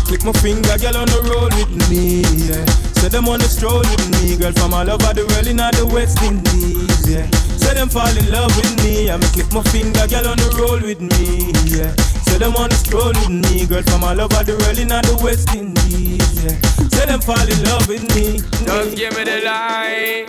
[0.06, 2.22] Click my finger, girl on the road with me.
[2.48, 2.64] Yeah.
[3.02, 5.86] Say them on the stroll with me, girl from all over the world in the
[5.92, 7.10] West Indies.
[7.10, 7.28] Yeah.
[7.58, 10.80] Say them fall in love with me, I'm click my finger, girl on the roll
[10.80, 11.52] with me.
[11.68, 11.92] Yeah.
[12.24, 15.20] Say them on the stroll with me, girl from all over the world in the
[15.22, 16.24] West Indies.
[16.44, 16.87] Yeah.
[16.98, 18.40] Say them fall in love with me.
[18.66, 20.26] Just give me the light.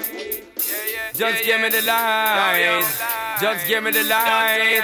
[1.14, 2.84] Just give me the light.
[3.40, 4.82] Just give me the light.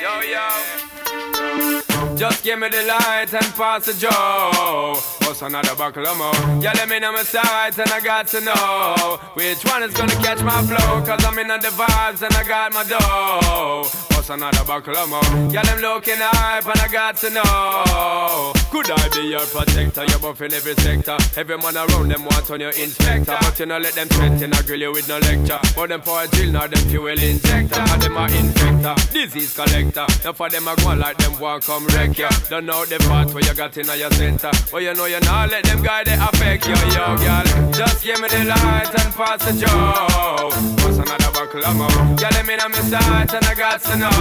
[0.00, 2.16] Yo, yo.
[2.16, 4.94] Just give me the light and pass the joe.
[5.26, 6.32] What's another buckle of more?
[6.62, 10.14] Yeah, let me know my sights and I got to know which one is gonna
[10.24, 11.04] catch my flow.
[11.04, 14.11] Cause I'm in the vibes and I got my dough.
[14.22, 15.50] What's another buckle of more?
[15.50, 18.52] Yeah, them looking hype and I got to know.
[18.70, 20.04] Could I be your protector?
[20.04, 21.18] You're buff in every sector.
[21.36, 23.36] Every man around them want on your inspector.
[23.40, 25.58] But you know, let them threaten, I grill you with no lecture.
[25.74, 27.80] But them for a drill, now them fuel injector.
[27.82, 30.06] And them a infector, disease collector.
[30.22, 32.30] Now for them, I go like them want come wreck ya.
[32.48, 34.52] Don't know the part where you got in your center.
[34.70, 37.72] But you know you not let them guy they affect you, yo, girl.
[37.74, 40.54] Just give me the light and pass the joke.
[40.86, 42.16] What's another buckle of more?
[42.22, 44.11] Let me know my sight and I got to know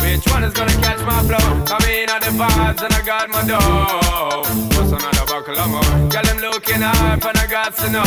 [0.00, 1.64] which one is gonna catch my flow.
[1.64, 4.75] Come in at the vibes and I got my dough.
[4.86, 5.82] What's another buckle of more?
[6.06, 8.06] Girl, them looking hype and I got to know.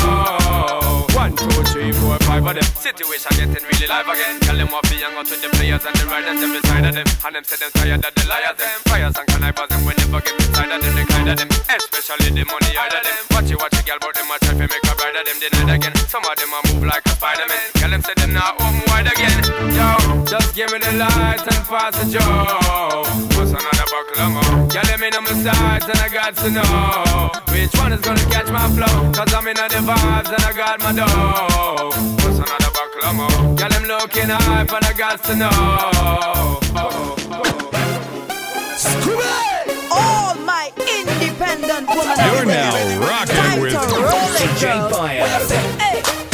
[1.12, 2.64] One, two, three, four, five of them.
[2.64, 4.40] Situation getting really live again.
[4.40, 6.96] Tell them what be young out with the players and the riders every side of
[6.96, 7.04] them.
[7.04, 8.80] And them say them tired of the liars them.
[8.88, 9.84] Fires and connivers them.
[9.84, 10.96] We never get inside of them.
[10.96, 11.50] The kind of them.
[11.68, 13.20] Especially the money out of them.
[13.36, 15.38] Watch it, watch it, girl, but them a try to make a bride of them.
[15.44, 15.96] It again.
[16.08, 17.60] Some of them a move like a Spider-Man.
[17.76, 19.44] Girl, them say them not home wide again.
[19.76, 23.04] Yo, just give me the light and pass the joe.
[23.36, 24.68] What's another buckle of more?
[24.68, 28.24] Girl, let me know my sides and I got to know which one is gonna
[28.30, 29.12] catch my flow.
[29.12, 31.90] Cause I'm in the vibes and I got my dough.
[32.22, 33.56] What's another buckle of more?
[33.56, 35.50] Girl, them looking hype and I got to know.
[39.92, 42.18] All my independent woman.
[42.18, 44.90] You're now rocking with Time to roll it, DJ girl.
[44.90, 46.29] Fire.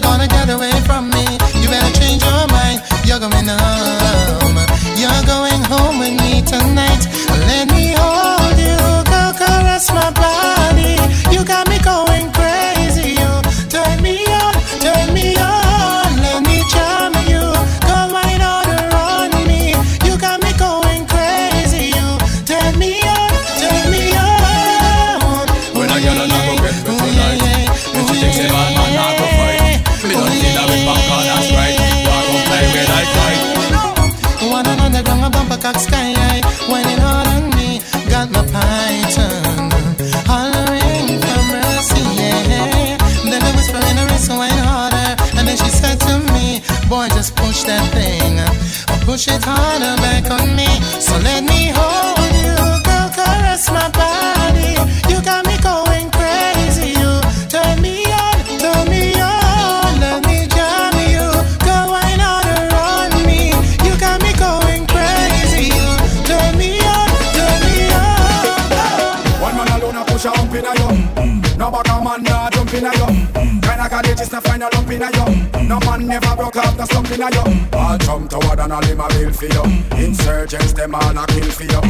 [0.00, 0.79] Gonna get away
[74.60, 75.62] courageous, no find a lump inna yo.
[75.64, 77.78] No man never broke off, no slump inna yo.
[77.78, 79.62] All jump toward and all him a bill for you.
[79.96, 81.80] Insurgents them all a kill for you.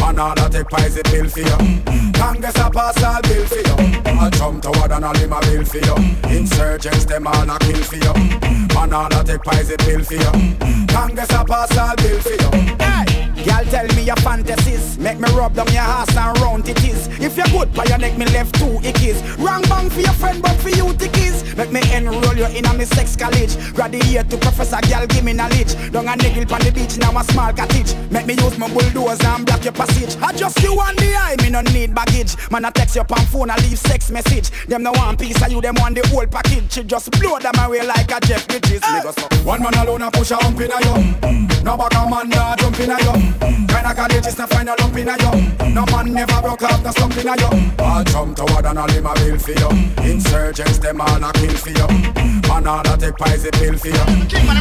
[0.00, 1.82] Man all a take poison pill for you.
[2.14, 4.18] Congress a pass all bill for you.
[4.18, 5.94] All jump toward and all him a bill for you.
[6.36, 8.14] Insurgents them all a kill for you.
[8.74, 10.86] Man all a take poison pill for you.
[10.88, 12.76] Congress a pass all bill for you.
[12.78, 13.27] Hey.
[13.48, 14.98] Girl, tell me your fantasies.
[14.98, 17.08] Make me rub down your ass and round it is.
[17.18, 19.18] If you're good, by your neck, me left two ickies.
[19.38, 21.56] Wrong bang for your friend, but for you tickies.
[21.56, 23.56] Make me enroll you in a me sex college.
[23.74, 25.74] Graduate to professor, girl, give me knowledge.
[25.90, 27.94] Down a niggle on the beach, now a small cottage.
[28.10, 30.16] Make me use my bulldozer and block your passage.
[30.22, 32.36] I just you on the eye, me no need baggage.
[32.50, 34.50] Man, I text you on phone, I leave sex message.
[34.66, 36.70] Them no one piece of you, them want the whole package.
[36.72, 38.82] She just blow them away like a Jeff Bridges.
[38.84, 39.28] So.
[39.44, 40.94] One man alone, I push a hump in a yo.
[41.62, 43.37] No back a man, nah jump in a yo.
[43.40, 45.30] Kinda courageous, no find a lump in a yo.
[45.70, 47.48] No man never broke off, no slump in a yo.
[47.78, 49.70] All jump toward and all him a bill for you.
[50.04, 51.88] Insurgents, them all a kill for you.
[52.48, 54.04] Man all a take poison pill for you.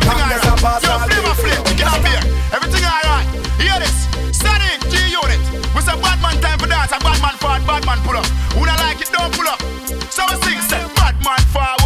[0.05, 1.75] Congress a pass Yo, all flip bill a for flip, you.
[1.77, 2.23] get up here.
[2.53, 3.27] Everything alright.
[3.59, 3.97] Hear this.
[4.35, 5.39] Steady, G unit.
[5.73, 8.25] We say bad man time for dance, a bad man forward, bad man pull up.
[8.55, 9.59] Who don't like it, don't pull up.
[10.13, 11.76] So we sing, say, bad man forward,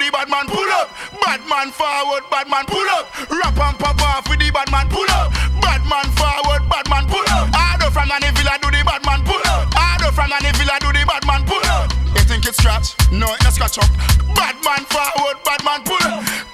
[0.00, 0.88] do the bad man pull up.
[1.20, 3.12] Bad man forward, bad man pull up.
[3.28, 5.32] Rap and pop off with the bad man pull up.
[5.60, 7.48] Bad man forward, bad man pull up.
[7.52, 9.68] Ado from Nanny Villa do the bad man pull up.
[9.76, 11.92] Ado from Nanny Villa do the bad man pull up.
[12.16, 12.96] You think it's scratch?
[13.12, 13.90] No, it not scratch up.
[14.34, 16.49] Bad man forward, bad man pull up.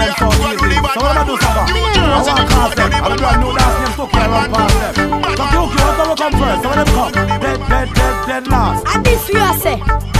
[0.00, 0.74] I was The looking whole at of so Brooklyn I do easy.
[0.74, 1.56] the bad So what I man do, pull up.
[1.56, 1.64] Saba?
[1.66, 2.90] New I Jersey want the to crew I pass do them.
[2.90, 3.76] the I bad don't man know pull that up.
[3.78, 4.96] name Tokyo I run past them.
[5.36, 6.62] So Tokyo, what will come first?
[6.62, 7.12] Some of them come.
[7.40, 8.86] Dead, dead, dead, dead last.
[8.94, 10.19] And this you I say.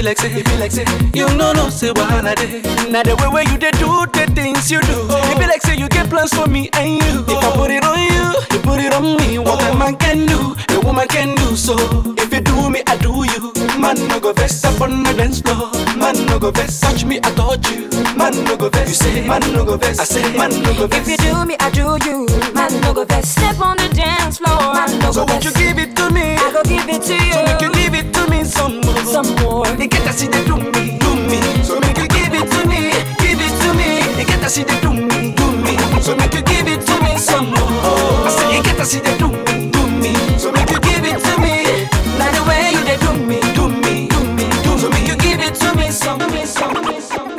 [0.00, 2.62] be like say, it be like say, you no know say wahala dey.
[2.90, 5.76] Now the way where you dey do the things you do, it be like say
[5.76, 7.24] you get plans for me and you.
[7.28, 9.38] If I put it on you, you put it on me.
[9.38, 11.76] What a man can do, a woman can do so.
[12.16, 13.52] If you do me, I do you.
[13.78, 15.70] Man no go vest up on the dance floor.
[15.96, 17.88] Man no go vest touch me, I touch you.
[18.16, 20.86] Man no go vest you say man no go vest I say man no go
[20.86, 21.08] vest.
[21.08, 22.26] If you do me, I do you.
[22.54, 23.04] Man no go
[34.56, 34.62] me.
[34.62, 35.76] You get to see the do me, do me.
[36.02, 38.26] So make you give it to me some more.
[38.26, 40.14] I say you get to see the do me, do me.
[40.38, 41.86] So make you give it to me.
[42.18, 44.80] By the way you do me, do me, do me, do me.
[44.80, 47.30] So make you give it to me some, me some, me some.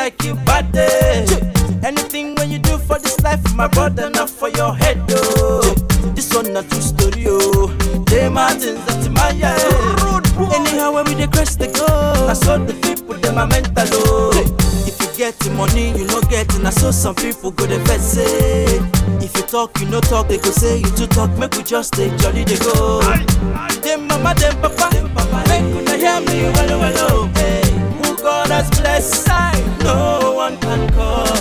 [0.00, 1.84] You like it, bad.
[1.84, 5.60] Anything when you do for this life, my brother, not for your head, though.
[6.14, 7.66] This one not true story, oh.
[8.08, 9.28] They mountains that's my
[10.54, 11.84] Anyhow, when we dey cross the go,
[12.26, 14.30] I saw the people, them are mental, oh.
[14.88, 16.64] If you get the money, you no get it.
[16.64, 18.64] I saw some people go the vex say.
[19.22, 21.28] If you talk, you no talk, they go say you too talk.
[21.38, 23.02] Make we just stay jolly, they go.
[23.82, 24.88] Them mama, them papa,
[25.48, 27.30] make una hear me well, well, oh.
[27.34, 27.68] Hey,
[28.00, 29.26] who God has blessed,
[29.82, 31.40] no one can call.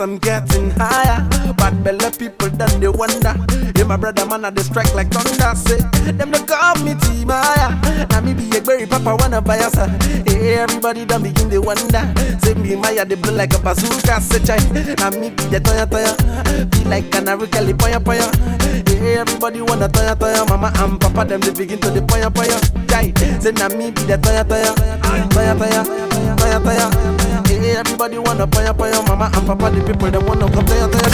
[0.00, 1.26] I'm getting higher.
[1.54, 3.34] Bad belly people done they wonder
[3.88, 5.78] my brother man I they strike like thunder Say.
[6.12, 7.72] Them they call me Timaya
[8.10, 9.86] Now me be a berry papa wanna buy us uh.
[10.26, 12.04] Hey everybody done begin they wonder.
[12.42, 14.58] Say Timaya they blow like a bazooka Say chai.
[15.00, 16.12] Now me be the toya toya
[16.70, 18.28] Be like canary kelly poya poya.
[18.88, 22.58] Hey everybody wanna toya toya Mama and papa them they begin to the poya poya.
[22.88, 24.74] Chai Say now me be the toya toya
[25.32, 25.84] Toya toya
[26.36, 27.48] Toya toya.
[27.48, 31.10] Hey, everybody wanna paya paya, mama and papa, the people that wanna come there, there,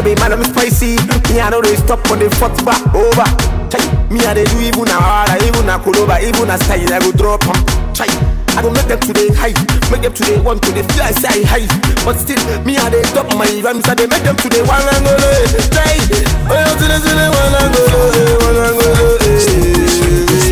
[0.00, 0.96] I man I'm spicy.
[1.28, 3.28] Me I know they stop on the foot back over.
[3.68, 6.98] Chai, me I dey do even a hard, even a koloba, even a style I
[6.98, 7.58] go drop 'em.
[7.94, 8.08] Chai,
[8.56, 9.54] I go make them today high,
[9.92, 11.68] make them today want to feel I say high.
[12.04, 15.30] But still, me I dey top my rhymes and they make them today one angolo.
[15.70, 16.00] Chai,
[16.48, 19.04] oh yeah, today today one angolo, eh, one angolo.
[19.20, 20.50] eh.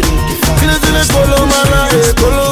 [0.60, 2.47] Today today kolo mana, eh, kolo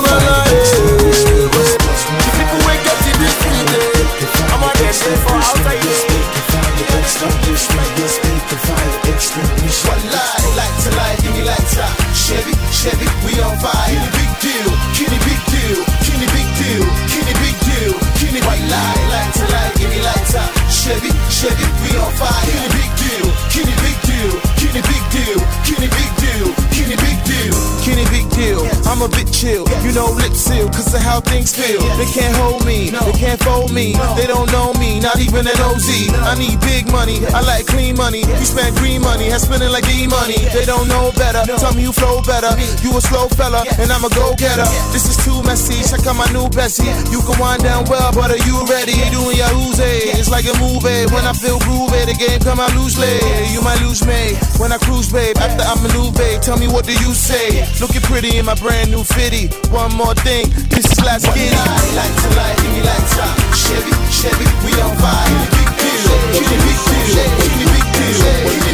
[29.96, 30.16] chill.
[30.16, 31.80] You cause of how things feel.
[31.98, 33.94] They can't hold me, they can't fold me.
[34.16, 35.88] They don't know me, not even an OZ.
[36.22, 38.20] I need big money, I like clean money.
[38.20, 40.38] You spend green money, I spend it like E money.
[40.52, 42.52] They don't know better, tell me you flow better.
[42.82, 44.66] You a slow fella, and I'm a go getter.
[44.92, 46.90] This is too messy, check out my new Bessie.
[47.10, 48.94] You can wind down well, but are you ready?
[49.10, 51.08] Doing your Uzi, it's like a movie.
[51.10, 53.10] When I feel groovy, the game come out loosely.
[53.50, 55.36] You might lose me when I cruise, babe.
[55.38, 57.64] After I'm a new babe, tell me what do you say?
[57.80, 59.48] Looking pretty in my brand new fitty.
[59.72, 61.56] One more thing, this is last kitty.
[61.96, 63.32] Like to light, give me like top.
[63.56, 65.32] Chevy, Chevy, we on fire.
[65.56, 67.80] Big deal, big deal, big deal, give me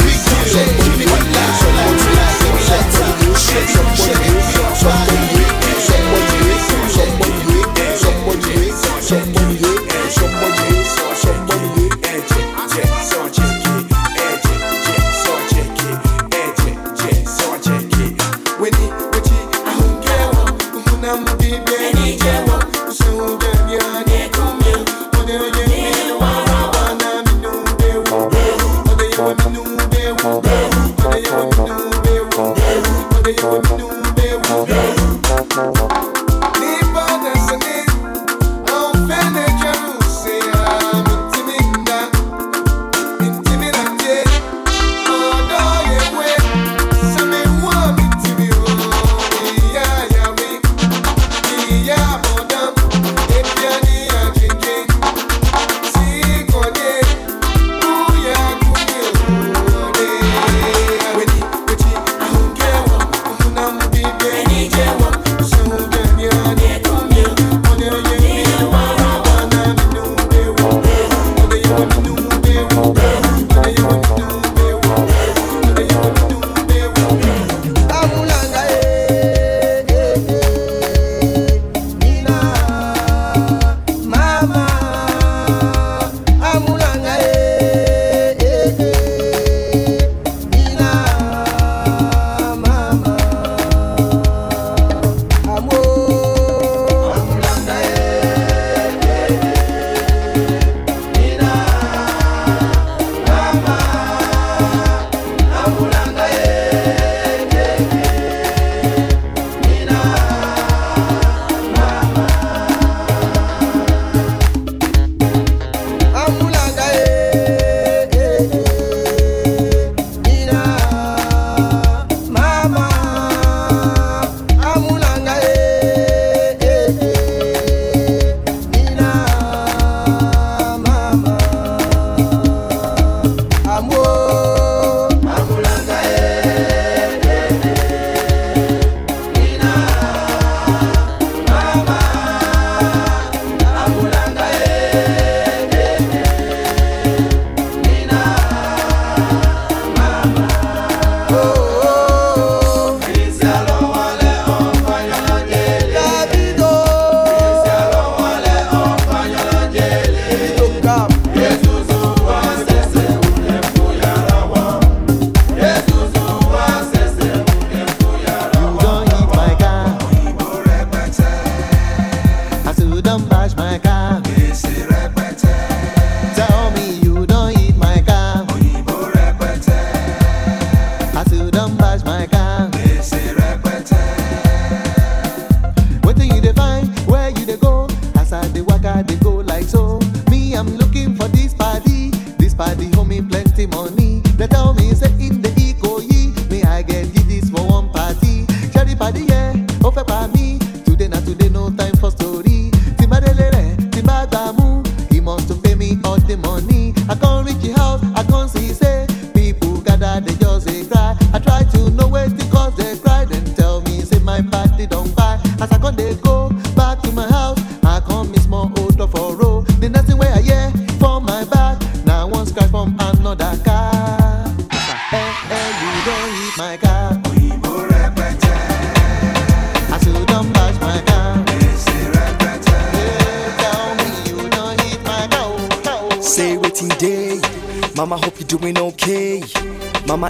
[0.03, 1.63] big deal, give me one light.
[1.79, 3.15] Like to light, give me like top.
[3.39, 5.33] Chevy, Chevy, we on fire.
[9.13, 9.42] Say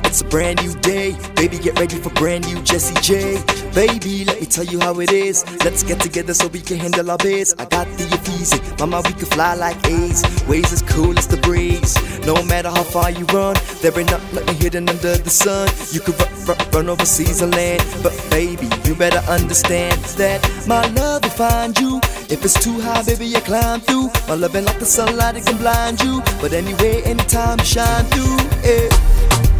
[0.04, 1.16] It's a brand new day.
[1.36, 3.42] Baby, get ready for brand new Jesse J.
[3.74, 5.44] Baby, let me tell you how it is.
[5.64, 7.54] Let's get together so we can handle our biz.
[7.58, 8.04] I got the
[8.40, 8.58] easy.
[8.78, 10.22] Mama, we can fly like A's.
[10.48, 11.96] Waves as cool as the breeze.
[12.26, 15.68] No matter how far you run, there ain't not nothing hidden under the sun.
[15.92, 17.84] You can run run, run overseas and land.
[18.02, 21.98] But baby, you better understand that my love will find you.
[22.30, 24.10] If it's too high, baby, you climb through.
[24.28, 26.22] My love ain't like the sunlight, it can blind you.
[26.40, 28.38] But anyway, anytime you shine through.
[28.64, 29.11] Yeah.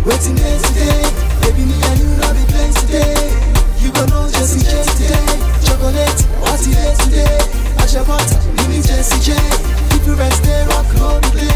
[0.05, 1.03] Waiting here today,
[1.43, 3.15] baby, me and you be playing today.
[3.79, 4.43] You gon' know J
[4.99, 5.27] today.
[5.63, 6.19] Chocolate,
[6.75, 7.39] is today?
[8.03, 8.35] Butter,
[8.69, 8.83] me
[9.23, 9.39] J.
[10.05, 11.55] You rest there, me play.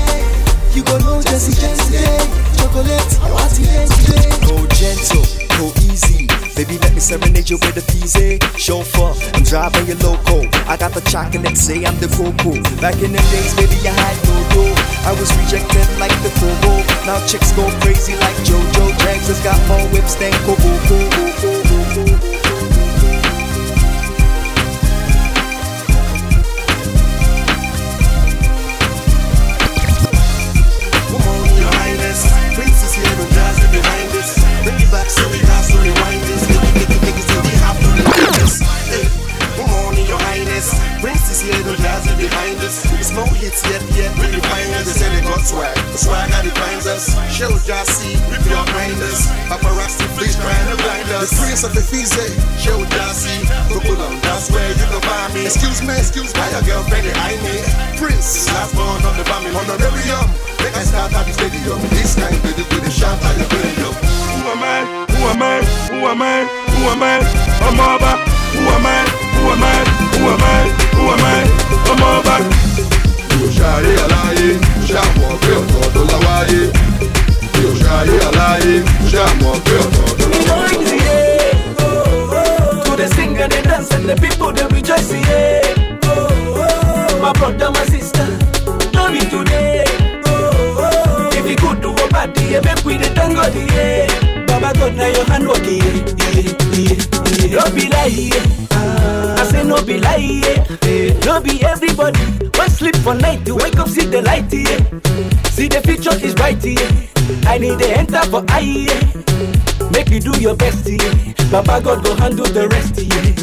[0.74, 1.39] You gon' know J
[1.74, 2.23] today.
[2.56, 3.18] Chocolate,
[3.66, 4.31] is today?
[4.47, 5.27] Go gentle,
[5.59, 6.16] go easy.
[6.57, 7.93] Baby, let me serenade you with a eh?
[7.93, 8.39] fizzy.
[8.57, 10.41] Chauffeur, I'm driving your loco.
[10.65, 12.57] I got the chocolate, say I'm the coco.
[12.81, 14.87] Back in the days, baby, I had no dough.
[15.07, 16.83] I was rejected like the Kobo.
[17.07, 18.99] Now chicks go crazy like JoJo.
[18.99, 22.26] Drags has got more whips than Kobo.
[47.39, 47.67] Defines us.
[47.67, 48.13] Show Jassy,
[48.49, 49.27] your grinders.
[49.49, 51.31] Paparazzi, please trying to blind us.
[51.31, 52.33] The Prince of the Fize, eh?
[52.59, 53.45] show Jassy.
[53.69, 55.45] Google on, that's where you can find me.
[55.45, 57.61] Excuse me, excuse me, your girlfriend, I me.
[58.01, 60.27] Prince, last born on the bomb, honorarium.
[60.65, 61.81] Make I start at the stadium.
[61.93, 63.89] This time, with the, with the shout at the radio.
[63.93, 64.81] Who am I?
[65.13, 65.57] Who am I?
[65.93, 66.37] Who am I?
[66.73, 67.21] Who am I?
[67.69, 68.15] I'm over.
[68.57, 68.99] Who am I?
[69.37, 69.77] Who am I?
[70.17, 70.63] Who am I?
[70.97, 71.39] Who am I?
[71.93, 72.39] I'm over.
[73.37, 74.51] Mi ò ṣàyè aláyé,
[74.89, 76.86] ṣàmọ̀ pé ọ̀tọ̀ tó láwáyé.
[82.87, 83.09] To the
[83.63, 85.99] dance and the people rejoice, yeah.
[86.05, 88.25] Oh, oh, my brother, my sister,
[89.31, 89.85] today.
[90.27, 91.47] Oh, oh, if
[92.09, 92.33] bad
[92.85, 94.07] we.
[94.47, 94.73] Baba
[95.13, 95.45] your hand.
[95.45, 95.55] No
[97.75, 98.31] be lie.
[98.71, 100.43] I say no be lie.
[101.25, 102.21] No be everybody.
[102.59, 104.79] One sleep for night to wake up, see the light, yeah.
[105.51, 107.16] See the future is bright, yeah.
[107.47, 108.86] I need to enter for I.
[109.93, 111.32] Make you do your best, yeah.
[111.51, 113.35] Baba God go handle the rest, yeah.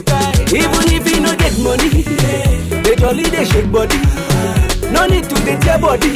[0.54, 2.04] Even if you no get money,
[2.84, 3.98] they jolly they shake body.
[4.92, 6.12] No need to dey your body.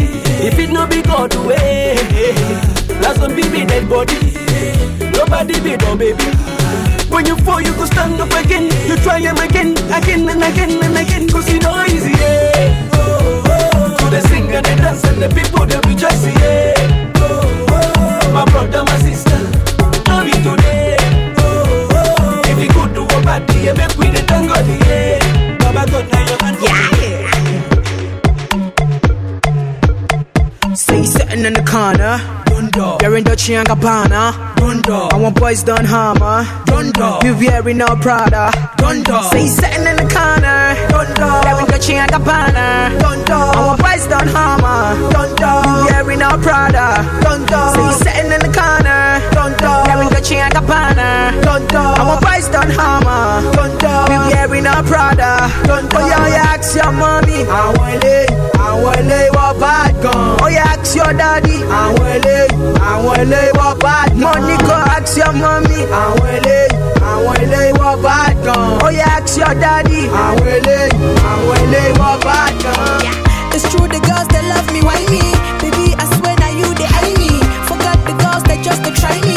[0.45, 1.95] If it no be God way,
[3.01, 4.15] last one be be dead body.
[5.17, 6.23] Nobody be no baby.
[7.09, 8.65] When you fall, you go stand up again.
[8.87, 11.27] You try them again, again and again and again.
[11.29, 12.89] Cause you know easy, yeah.
[12.93, 17.06] Oh, oh, oh, to the singer, the dance and the people they rejoice, yeah.
[17.97, 19.39] Oh, my brother, my sister,
[20.45, 20.95] today.
[21.39, 25.19] Oh, oh, if you could do a bad yeah, make we the thank God, yeah.
[25.59, 26.25] Baba God, now
[26.63, 27.25] your hand, yeah.
[30.75, 32.19] Say sitting in the corner.
[32.77, 34.33] You're in Dolce and Gabbana.
[35.11, 36.45] I want boys done hammer.
[37.25, 38.51] You wearing no Prada.
[38.77, 39.31] Don't dump.
[39.33, 40.77] Say sitting in the corner.
[40.89, 42.93] Don't You're in Dolce and Gabbana.
[43.01, 44.93] I want boys done hammer.
[45.41, 47.01] You wearing no Prada.
[47.23, 47.97] Don't dump.
[47.97, 49.21] Say sitting in the corner.
[49.33, 51.33] Don't You're in Dolce and Gabbana.
[51.73, 53.41] I want boys done hammer.
[54.11, 55.49] You wearing no Prada.
[55.97, 57.41] Oh yeah, yeah, ask your mommy.
[57.49, 58.46] I want it.
[58.57, 59.33] It.
[59.33, 60.37] What bad gun?
[60.41, 61.63] Oh yeah, ask your daddy.
[61.63, 62.51] I want it.
[62.81, 63.55] I want it.
[63.55, 65.85] What bad Money go ask your mommy.
[65.87, 66.73] I want it.
[67.01, 67.77] I want it.
[67.77, 68.81] What bad gun?
[68.83, 70.09] Oh yeah, ask your daddy.
[70.09, 70.93] I want it.
[70.93, 71.97] I want it.
[71.99, 73.53] What bad gun?
[73.55, 75.21] It's true, the girls they love me, why me?
[75.61, 77.39] Baby, I swear now you they eye me.
[77.69, 79.36] Forgot the girls they just to try me.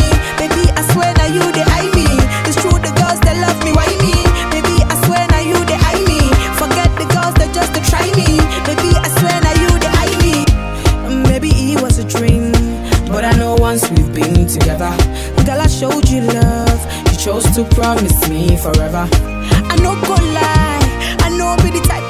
[15.81, 16.81] Showed you love.
[17.11, 19.09] You chose to promise me forever.
[19.73, 21.17] I know go lie.
[21.25, 22.10] I know be the type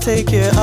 [0.00, 0.59] take care.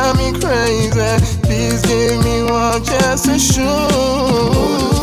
[0.00, 0.90] drive me crazy.
[1.42, 4.99] Please give me one chance to shoot.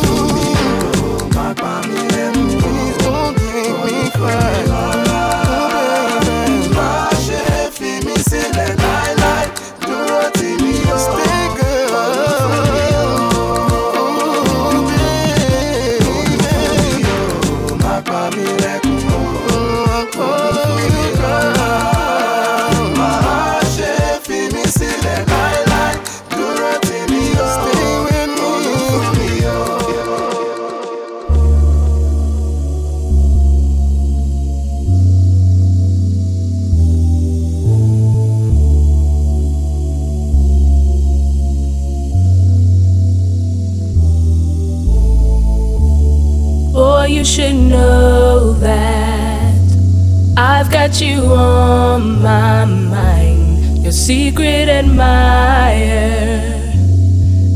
[54.38, 56.38] secret admirer.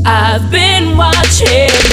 [0.05, 1.92] I've been watching.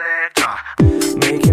[0.00, 1.16] letter.
[1.18, 1.47] Make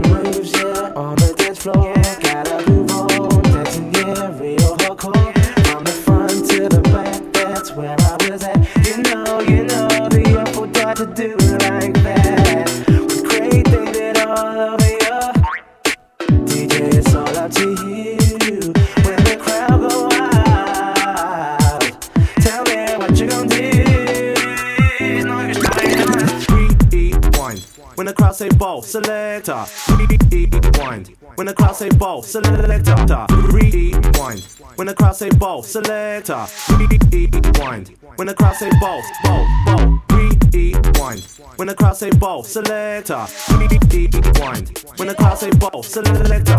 [35.16, 36.46] crowd say ball, selector,
[36.78, 37.96] rewind.
[38.18, 41.22] When the crowd say ball, ball, ball, rewind.
[41.56, 43.26] When the crowd say ball, selector,
[43.58, 44.84] rewind.
[44.98, 46.58] When the crowd say ball, selector,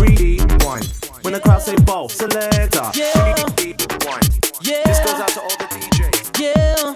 [0.00, 0.86] rewind.
[1.20, 2.90] When the crowd say ball, selector.
[2.94, 3.34] Yeah.
[4.62, 6.40] This goes out to all the DJs.
[6.40, 6.94] Yeah.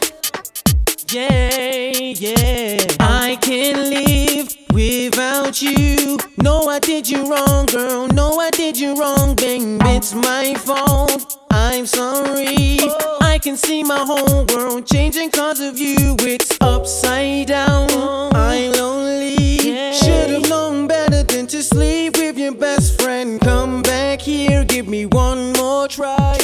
[1.12, 2.96] Yeah, yeah.
[2.98, 6.18] I can leave without you.
[6.42, 8.08] No, I did you wrong, girl.
[8.08, 9.80] No, I did you wrong, babe.
[9.84, 11.38] It's my fault.
[11.50, 12.78] I'm sorry.
[13.20, 16.16] I can see my whole world changing cause of you.
[16.20, 17.88] It's upside down.
[18.34, 19.92] I'm lonely.
[19.92, 23.40] Should've known better than to sleep with your best friend.
[23.40, 26.34] Come back here, give me one more try.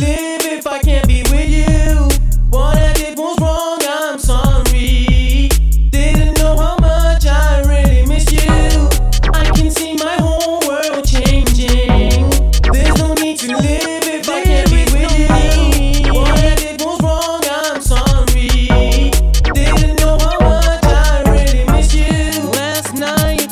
[0.00, 2.08] Live if I can't be with you.
[2.50, 5.48] What I did was wrong, I'm sorry.
[5.90, 8.88] Didn't know how much I really miss you.
[9.32, 12.30] I can see my whole world changing.
[12.72, 16.12] There's no need to live if I can't be with you.
[16.12, 19.10] What I did was wrong, I'm sorry.
[19.54, 22.42] Didn't know how much I really miss you.
[22.50, 23.48] Last night,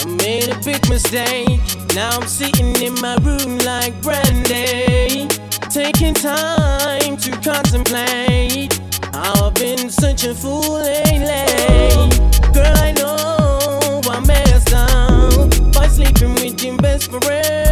[0.00, 1.60] I made a big mistake.
[1.94, 2.53] Now I'm sitting
[6.24, 8.80] time to contemplate
[9.12, 12.08] I've been such a fool lately.
[12.54, 17.63] Girl, I know I messed up by sleeping with your best friend.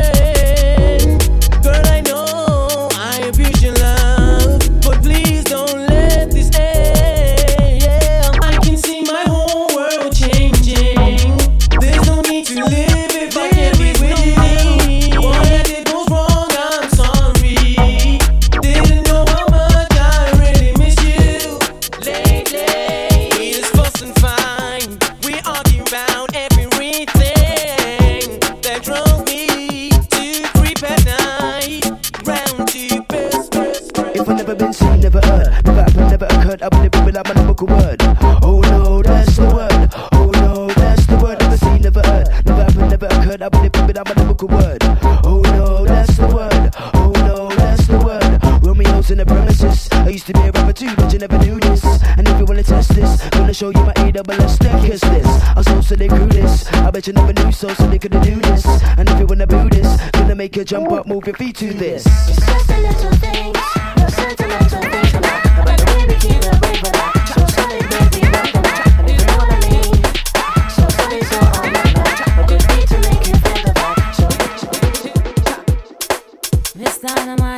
[43.93, 44.79] I live without my number word.
[45.23, 46.71] Oh no, that's the word.
[46.95, 48.41] Oh no, that's the word.
[48.63, 49.89] Romeo's in the premises.
[49.93, 51.85] I used to be a rapper too, but you never knew this.
[52.17, 55.27] And if you wanna test this, gonna show you my A double S kiss this.
[55.27, 56.67] I so so they grew this.
[56.73, 58.65] I bet you never knew so, so they couldn't do this.
[58.97, 61.75] And if you wanna do this, gonna make you jump up, move your feet to
[61.75, 62.07] this.
[62.07, 63.53] It's just a little thing,
[63.99, 65.21] no sentimental thing,
[65.67, 67.12] but baby can't Miss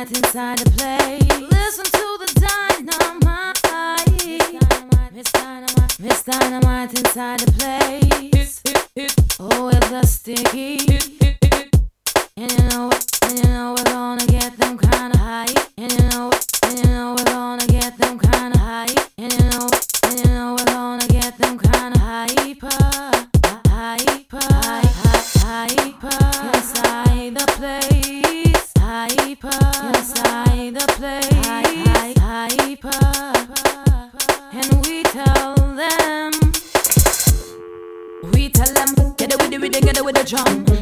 [0.05, 1.41] Dynamite inside the place.
[1.51, 3.61] Listen to the dynamite.
[5.13, 8.61] Miss Dynamite, Miss Dynamite inside the place.
[9.39, 10.77] Oh, it's a sticky.
[12.37, 12.91] And you know?
[13.23, 15.53] And you know we're gonna get them kinda high.
[15.77, 16.31] And you know?
[16.63, 17.64] And you know we're gonna
[29.93, 31.33] Inside the place.
[34.53, 36.31] And we tell them.
[38.33, 40.23] We tell them, get it with the get it with the.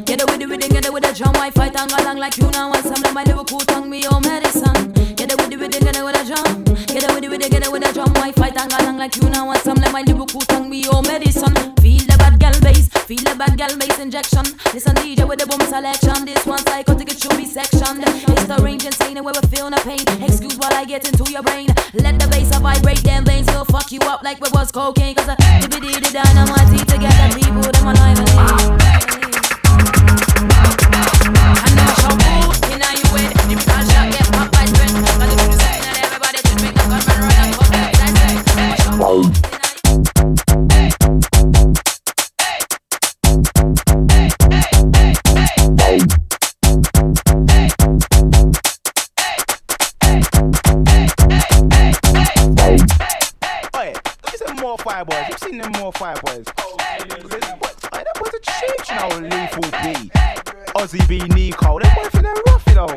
[0.05, 1.33] Get it with the get the drum.
[1.33, 4.01] Why fight and go along like you now want some of my Liverpool tongue, me
[4.01, 4.93] your medicine.
[5.15, 6.23] Get it with the get it with the.
[6.87, 8.13] Get it with the get the drum.
[8.13, 10.83] Why fight and go along like you now want some of my Liverpool tongue, me
[10.83, 11.53] your medicine.
[11.81, 14.43] Feel the bad gal bass, feel the bad gal bass injection.
[14.73, 16.25] Listen DJ with the boom selection.
[16.25, 18.01] This one psychotic, it should be section.
[18.33, 20.01] It's the range insane where we feel no pain.
[20.21, 21.67] Excuse while I get into your brain.
[21.93, 25.15] Let the bass vibrate them veins, will fuck you up like we was cocaine.
[25.15, 29.22] Cause I did the dynamite together, people them alive and
[55.05, 55.29] them fire boys.
[55.29, 56.45] You've seen them more fire oh, boys.
[57.59, 60.11] What- oi, that was a change, you know, Lethal B.
[60.75, 61.81] Ozzie B, Neeko.
[61.81, 62.87] Them boys are rough, you know.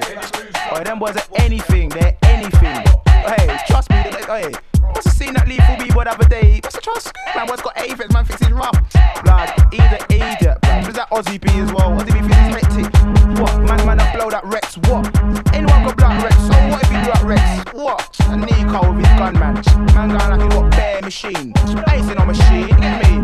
[0.77, 1.89] Oi, them boys are anything.
[1.91, 2.83] They're anything.
[3.07, 3.97] Hey, trust me.
[3.97, 4.53] Hey,
[4.95, 6.61] must have seen that Lethal B boy the other day.
[6.63, 7.13] Must have trust.
[7.35, 8.13] Man, boy's got aphids.
[8.13, 8.77] Man thinks he's rough.
[9.25, 10.59] Blood, he's an idiot.
[10.63, 10.87] Blood.
[10.87, 11.93] Was that Ozzie B as well?
[11.93, 13.41] Ozzie B thinks he's hectic.
[13.41, 13.59] What?
[13.63, 14.77] Man, man, I blow that Rex.
[14.89, 15.07] What?
[15.55, 16.37] Anyone got blood Rex?
[16.37, 17.75] So what if he do that Rex?
[17.75, 18.17] What?
[18.31, 19.55] And Neeko with his gun, man.
[19.95, 21.55] Man going like he got bare machine.
[21.67, 22.67] Seen no machine.
[22.67, 23.23] Me?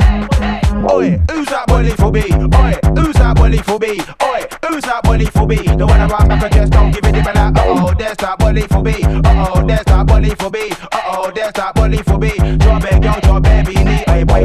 [0.89, 2.21] Oi, who's that boy Lethal B?
[2.21, 4.01] Oi, who's that boy Lethal B?
[4.23, 5.57] Oi, who's that boy Lethal B?
[5.57, 8.17] The one around back, I just don't give it a and like, uh oh, there's
[8.19, 8.93] that boy Lethal B.
[9.03, 10.71] Uh oh, there's that bully for B.
[10.71, 12.29] Uh oh, there's that bully for B.
[12.59, 13.47] Drop it, yo, drop.
[13.47, 13.52] Hey,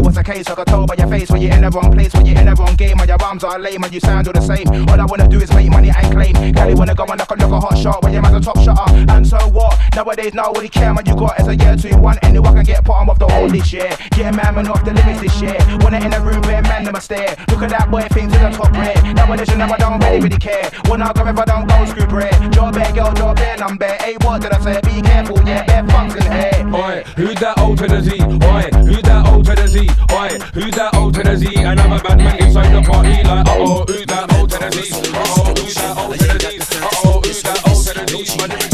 [0.03, 0.47] what's the case.
[0.49, 2.45] I got told by your face when you're in the wrong place, when you're in
[2.45, 4.67] the wrong game, and your arms are lame and you sound all the same.
[4.89, 6.33] All I wanna do is make money and claim.
[6.53, 8.59] Kelly wanna go and knock a look a hot shot when your man's a top
[8.59, 8.87] shotter.
[9.09, 9.79] And so what?
[9.95, 12.17] Nowadays, nobody care man you got as a year two one.
[12.23, 13.89] Anyone can get bottom of the whole this year.
[14.17, 15.57] Yeah, man, man off the limits this year.
[15.83, 17.35] When I in the room, where man never stare.
[17.49, 19.15] Look at that boy, things in the top red.
[19.15, 20.69] Nowadays, you never don't really, really care.
[20.89, 22.35] When I go if I don't go screw bread.
[22.51, 23.97] Job bare, girl, job bare, I'm bare.
[24.01, 24.81] Hey, what did I say?
[24.81, 26.75] Be careful, yeah, bare fucks in here.
[26.75, 28.21] Oi, who's that old to the Z?
[28.21, 29.76] Oi, who's that old to the Z?
[29.77, 31.53] Oi, who's that old Tennessee?
[31.53, 34.49] the And I'm a bad man inside the party like, uh oh, who's that old
[34.51, 35.11] Z?
[35.13, 36.79] Uh oh, who's that old Z?
[36.81, 37.85] Uh oh, who's that old
[38.49, 38.66] to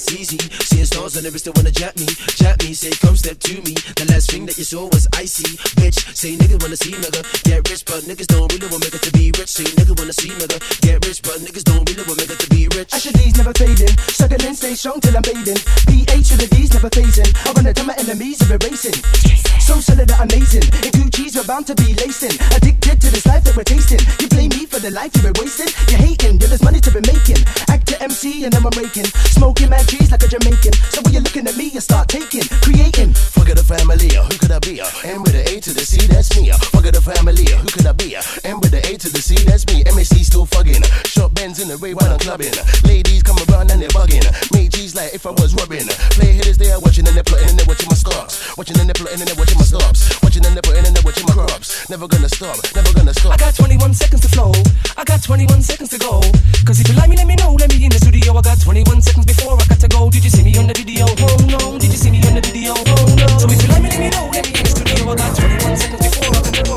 [0.00, 0.38] gas easy.
[0.64, 2.06] Seeing stars and never still wanna jap me.
[2.40, 3.74] Jap me, say come step to me.
[3.96, 5.56] The last thing that you saw was icy.
[5.76, 8.90] Bitch, say nigga wanna see nigga get rich, but niggas don't really want nigga to
[8.90, 9.50] make it to be rich.
[9.50, 12.40] Say nigga wanna see nigga get rich, but niggas don't really want nigga to make
[12.40, 12.92] it to be rich.
[12.92, 13.94] Asher D's never fading.
[14.08, 15.60] Struggling, stay strong till I'm bathing.
[15.88, 17.30] PH to the D's never phasing.
[17.46, 18.96] I run it to my enemies of erasing.
[19.60, 20.64] So solid that amazing.
[20.82, 22.34] In Gucci's we're bound to be lacing.
[22.56, 24.00] Addicted to this life that we're tasting.
[24.18, 25.70] You blame me for the life you've been wasting.
[25.86, 27.38] You're hating, yeah, there's money to be making.
[27.68, 29.06] Act to MC and I'm raking.
[29.36, 30.72] Smoking mad trees like a Jamaican.
[30.94, 33.12] So when you're looking at me, you start taking, creating.
[33.12, 34.80] Fuck the family, uh, who could I be?
[34.80, 34.86] Uh?
[35.02, 36.50] M with the A to the C, that's me.
[36.50, 36.58] Uh.
[36.70, 38.14] Fuck the family, uh, who could I be?
[38.14, 38.22] Uh?
[38.46, 39.82] M with the A to the C, that's me.
[39.82, 40.82] MSC still fucking.
[40.86, 41.10] Uh.
[41.10, 42.54] Short bends in the way when I'm clubbing.
[42.54, 42.62] Uh.
[42.86, 44.22] Ladies come around and they're bugging.
[44.22, 44.30] Uh.
[44.54, 45.82] Make G's like if I was rubbing.
[45.90, 45.94] Uh.
[46.14, 48.38] Play hitters they are watching and they're plotting and they're watching my scars.
[48.54, 50.06] Watching and they're plotting and they're watching my stops.
[50.22, 51.90] Watching and they're and they're watching my crops.
[51.90, 53.34] Never gonna stop, never gonna stop.
[53.34, 54.54] I got 21 seconds to flow.
[54.94, 56.22] I got 21 seconds to go.
[56.62, 57.58] Cause if you like me, let me know.
[57.58, 58.36] Let me in the studio.
[58.38, 60.10] I got 21 seconds before I got to go.
[60.10, 61.06] Did you see me on the video?
[61.08, 61.78] Oh no.
[61.78, 62.74] Did you see me on the video?
[62.76, 63.26] Oh no.
[63.38, 64.28] So if you like me, let me know.
[64.30, 65.08] Let me in the studio.
[65.08, 66.76] I got 21 seconds before I to go.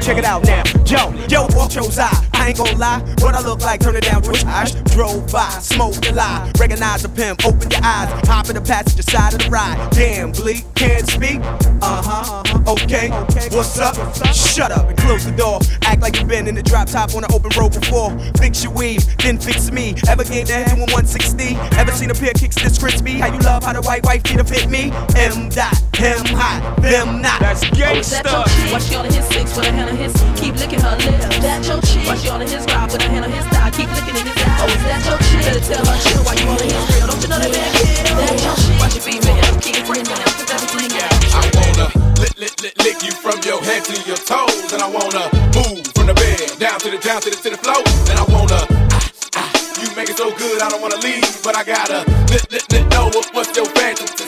[0.00, 0.62] Check it out now.
[0.86, 1.98] Yo, yo, what chose
[2.40, 2.44] I?
[2.44, 3.00] I ain't gon' lie.
[3.20, 4.74] What I look like, turn it down, twitch eyes.
[4.94, 6.50] Drove by, smoked a lie.
[6.58, 8.08] Recognize a pimp, open your eyes.
[8.28, 9.76] Hop in the passenger side of the ride.
[9.92, 11.40] Damn, Bleek, can't speak.
[11.82, 13.10] Uh huh, okay.
[13.50, 13.94] What's up?
[14.34, 15.60] Shut up and close the door.
[15.82, 18.18] Act like you've been in the drop top on an open road before.
[18.38, 19.94] Fix your weave, then fix me.
[20.08, 21.56] Ever get that doing 160?
[21.76, 23.12] Ever seen a pair kicks this crispy?
[23.18, 24.90] How you love how the white wife feet have hit me?
[25.16, 27.40] M dot, him hot, them not.
[27.40, 28.72] That's Oh, is that your chick?
[28.72, 30.12] Watch all of his six with a hand on his.
[30.40, 31.38] Keep licking her lips.
[31.40, 32.06] That your chick?
[32.30, 33.70] All of his ride with a hand on his thigh.
[33.74, 34.62] Keep licking in his eye.
[34.62, 35.42] Oh, is that your chick?
[35.50, 37.06] Better tell her chill while you all in his grill.
[37.10, 38.06] Don't you know that man kid?
[38.06, 38.78] That your chick?
[38.78, 39.42] Watch your feet, man.
[39.58, 41.34] Keep friends and cause everything else.
[41.34, 41.86] I wanna
[42.22, 45.26] lick, lick, lick, lick you from your head to your toes, and I wanna
[45.58, 48.24] move from the bed down to the down to the to the floor, and I
[48.30, 48.62] wanna.
[48.94, 49.02] ah,
[49.42, 49.50] ah,
[49.82, 52.84] You make it so good, I don't wanna leave, but I gotta lick, lick, lick,
[52.94, 54.22] know what, what's your fantasy.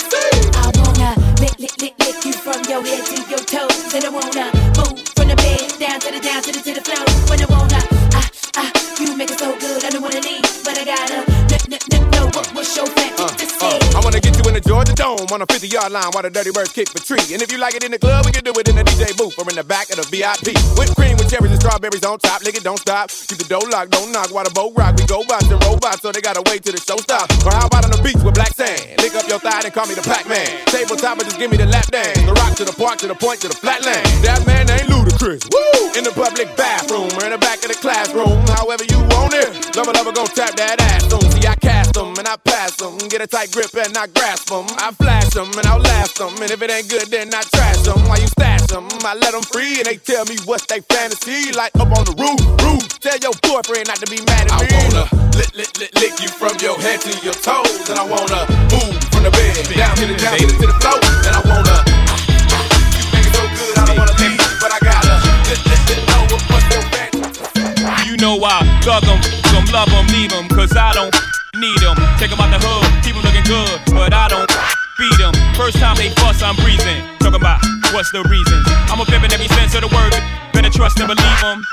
[0.59, 3.95] I wanna lick, lick, lick, lick you from your head to your toes.
[3.95, 6.83] And I wanna move from the bed down to the down to the to the
[6.83, 7.05] floor.
[7.31, 7.79] When I wanna,
[8.57, 10.43] ah, ah, you make it so good, I don't wanna leave.
[10.65, 13.47] But I gotta n- n- n- know what was your fantasy.
[13.61, 16.23] Uh, I wanna get you in the Georgia Dome on a 50 yard line while
[16.23, 17.23] the Dirty Birds kick the tree.
[17.33, 19.13] And if you like it in the club, we can do it in the DJ
[19.17, 20.55] booth or in the back of the VIP.
[20.79, 22.43] Whipped cream with cherries and strawberries on top.
[22.43, 23.11] Lick it, don't stop.
[23.11, 24.97] Keep the door locked, don't knock while the boat rock.
[24.97, 27.31] We go bots and robots, so they gotta wait till the show stops.
[27.47, 28.99] Or how about on the beach with black sand?
[29.01, 30.47] Lick up your thigh and call me the Pac Man.
[30.67, 32.19] Tabletop and just give me the lap dance.
[32.23, 34.03] The rock to the park to the point to the flatland.
[34.27, 35.43] That man ain't Ludacris.
[35.51, 35.93] Woo!
[35.99, 38.39] In the public bathroom or in the back of the classroom.
[38.57, 39.51] However you want it.
[39.77, 41.25] Lover, lover, gon' tap that ass soon.
[41.33, 42.97] See, I cast them and I pass them.
[43.09, 44.67] Get a tight grip and I grasp them.
[44.79, 46.33] I flash them and I'll last them.
[46.41, 48.01] And if it ain't good, then I trash them.
[48.09, 51.53] While you stash them, I let them free and they tell me what's they fantasy.
[51.53, 52.85] Like up on the roof, roof.
[53.01, 54.71] Tell your boyfriend not to be mad at me.
[54.71, 55.05] I wanna
[55.37, 57.91] lick, lick, lick, lick you from your head to your toes.
[57.91, 61.01] And I wanna move from the bed down to the down to the, floor.
[61.27, 61.77] And I wanna.
[62.95, 64.39] You make it so good, I don't wanna leave.
[64.61, 64.92] But I gotta
[68.23, 69.19] know I thug 'em,
[69.51, 71.13] some love 'em, leave 'em, cause I don't
[71.59, 71.97] need 'em.
[72.19, 74.49] Take 'em out the hood, keep 'em looking good, but I don't
[74.97, 75.35] feed 'em.
[75.59, 77.03] First time they fuss, I'm breathing.
[77.19, 77.59] Talking about
[77.93, 78.65] what's the reasons.
[78.91, 80.15] I'm a pimp in every sense of the word.
[80.53, 81.67] Better trust and believe 'em.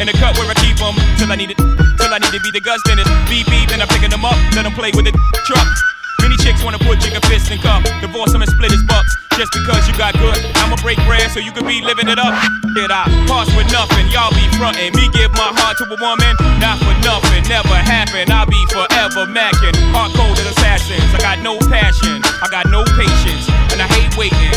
[0.00, 1.58] In the cut where I keep 'em, till I need it,
[1.98, 4.24] till I need to be the guts, then it's beep beep, then I'm picking 'em
[4.24, 5.12] up, let 'em play with the
[5.46, 5.93] truck.
[6.24, 9.12] Many chicks wanna put chicken fists in cup, divorce 'em and split his bucks.
[9.36, 12.32] Just because you got good, I'ma break bread so you can be living it up.
[12.74, 14.08] Did I pass with nothing?
[14.08, 14.94] Y'all be frontin'.
[14.96, 16.34] Me give my heart to a woman,
[16.64, 18.32] not for nothing, never happen.
[18.32, 19.76] I'll be forever macking.
[19.92, 21.12] Hard cold as assassins.
[21.14, 24.56] I got no passion, I got no patience, and I hate waiting.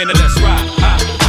[0.00, 1.19] And let's ride.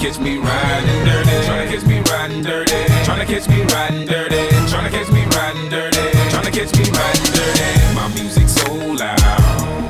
[0.00, 1.30] catch me riding dirty.
[1.44, 2.72] Tryna catch me riding dirty.
[3.04, 4.42] Tryna catch me riding dirty.
[4.72, 6.04] Tryna catch me riding dirty.
[6.32, 7.94] Tryna catch me riding dirty.
[7.94, 9.20] My music so loud,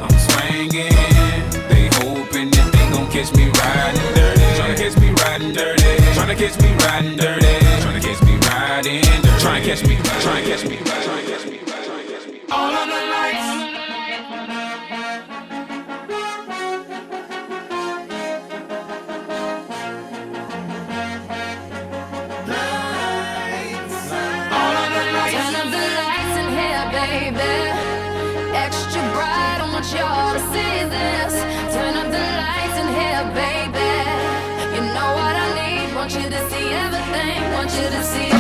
[0.03, 0.91] I'm swinging.
[1.71, 4.43] They hoping that they gon' catch me riding dirty.
[4.59, 5.91] Tryna catch me riding dirty.
[6.19, 7.55] Tryna catch me riding dirty.
[7.83, 9.41] Tryna catch me riding dirty.
[9.43, 9.95] Tryna catch me.
[9.95, 10.90] Tryna catch me.
[37.71, 38.40] want you to see.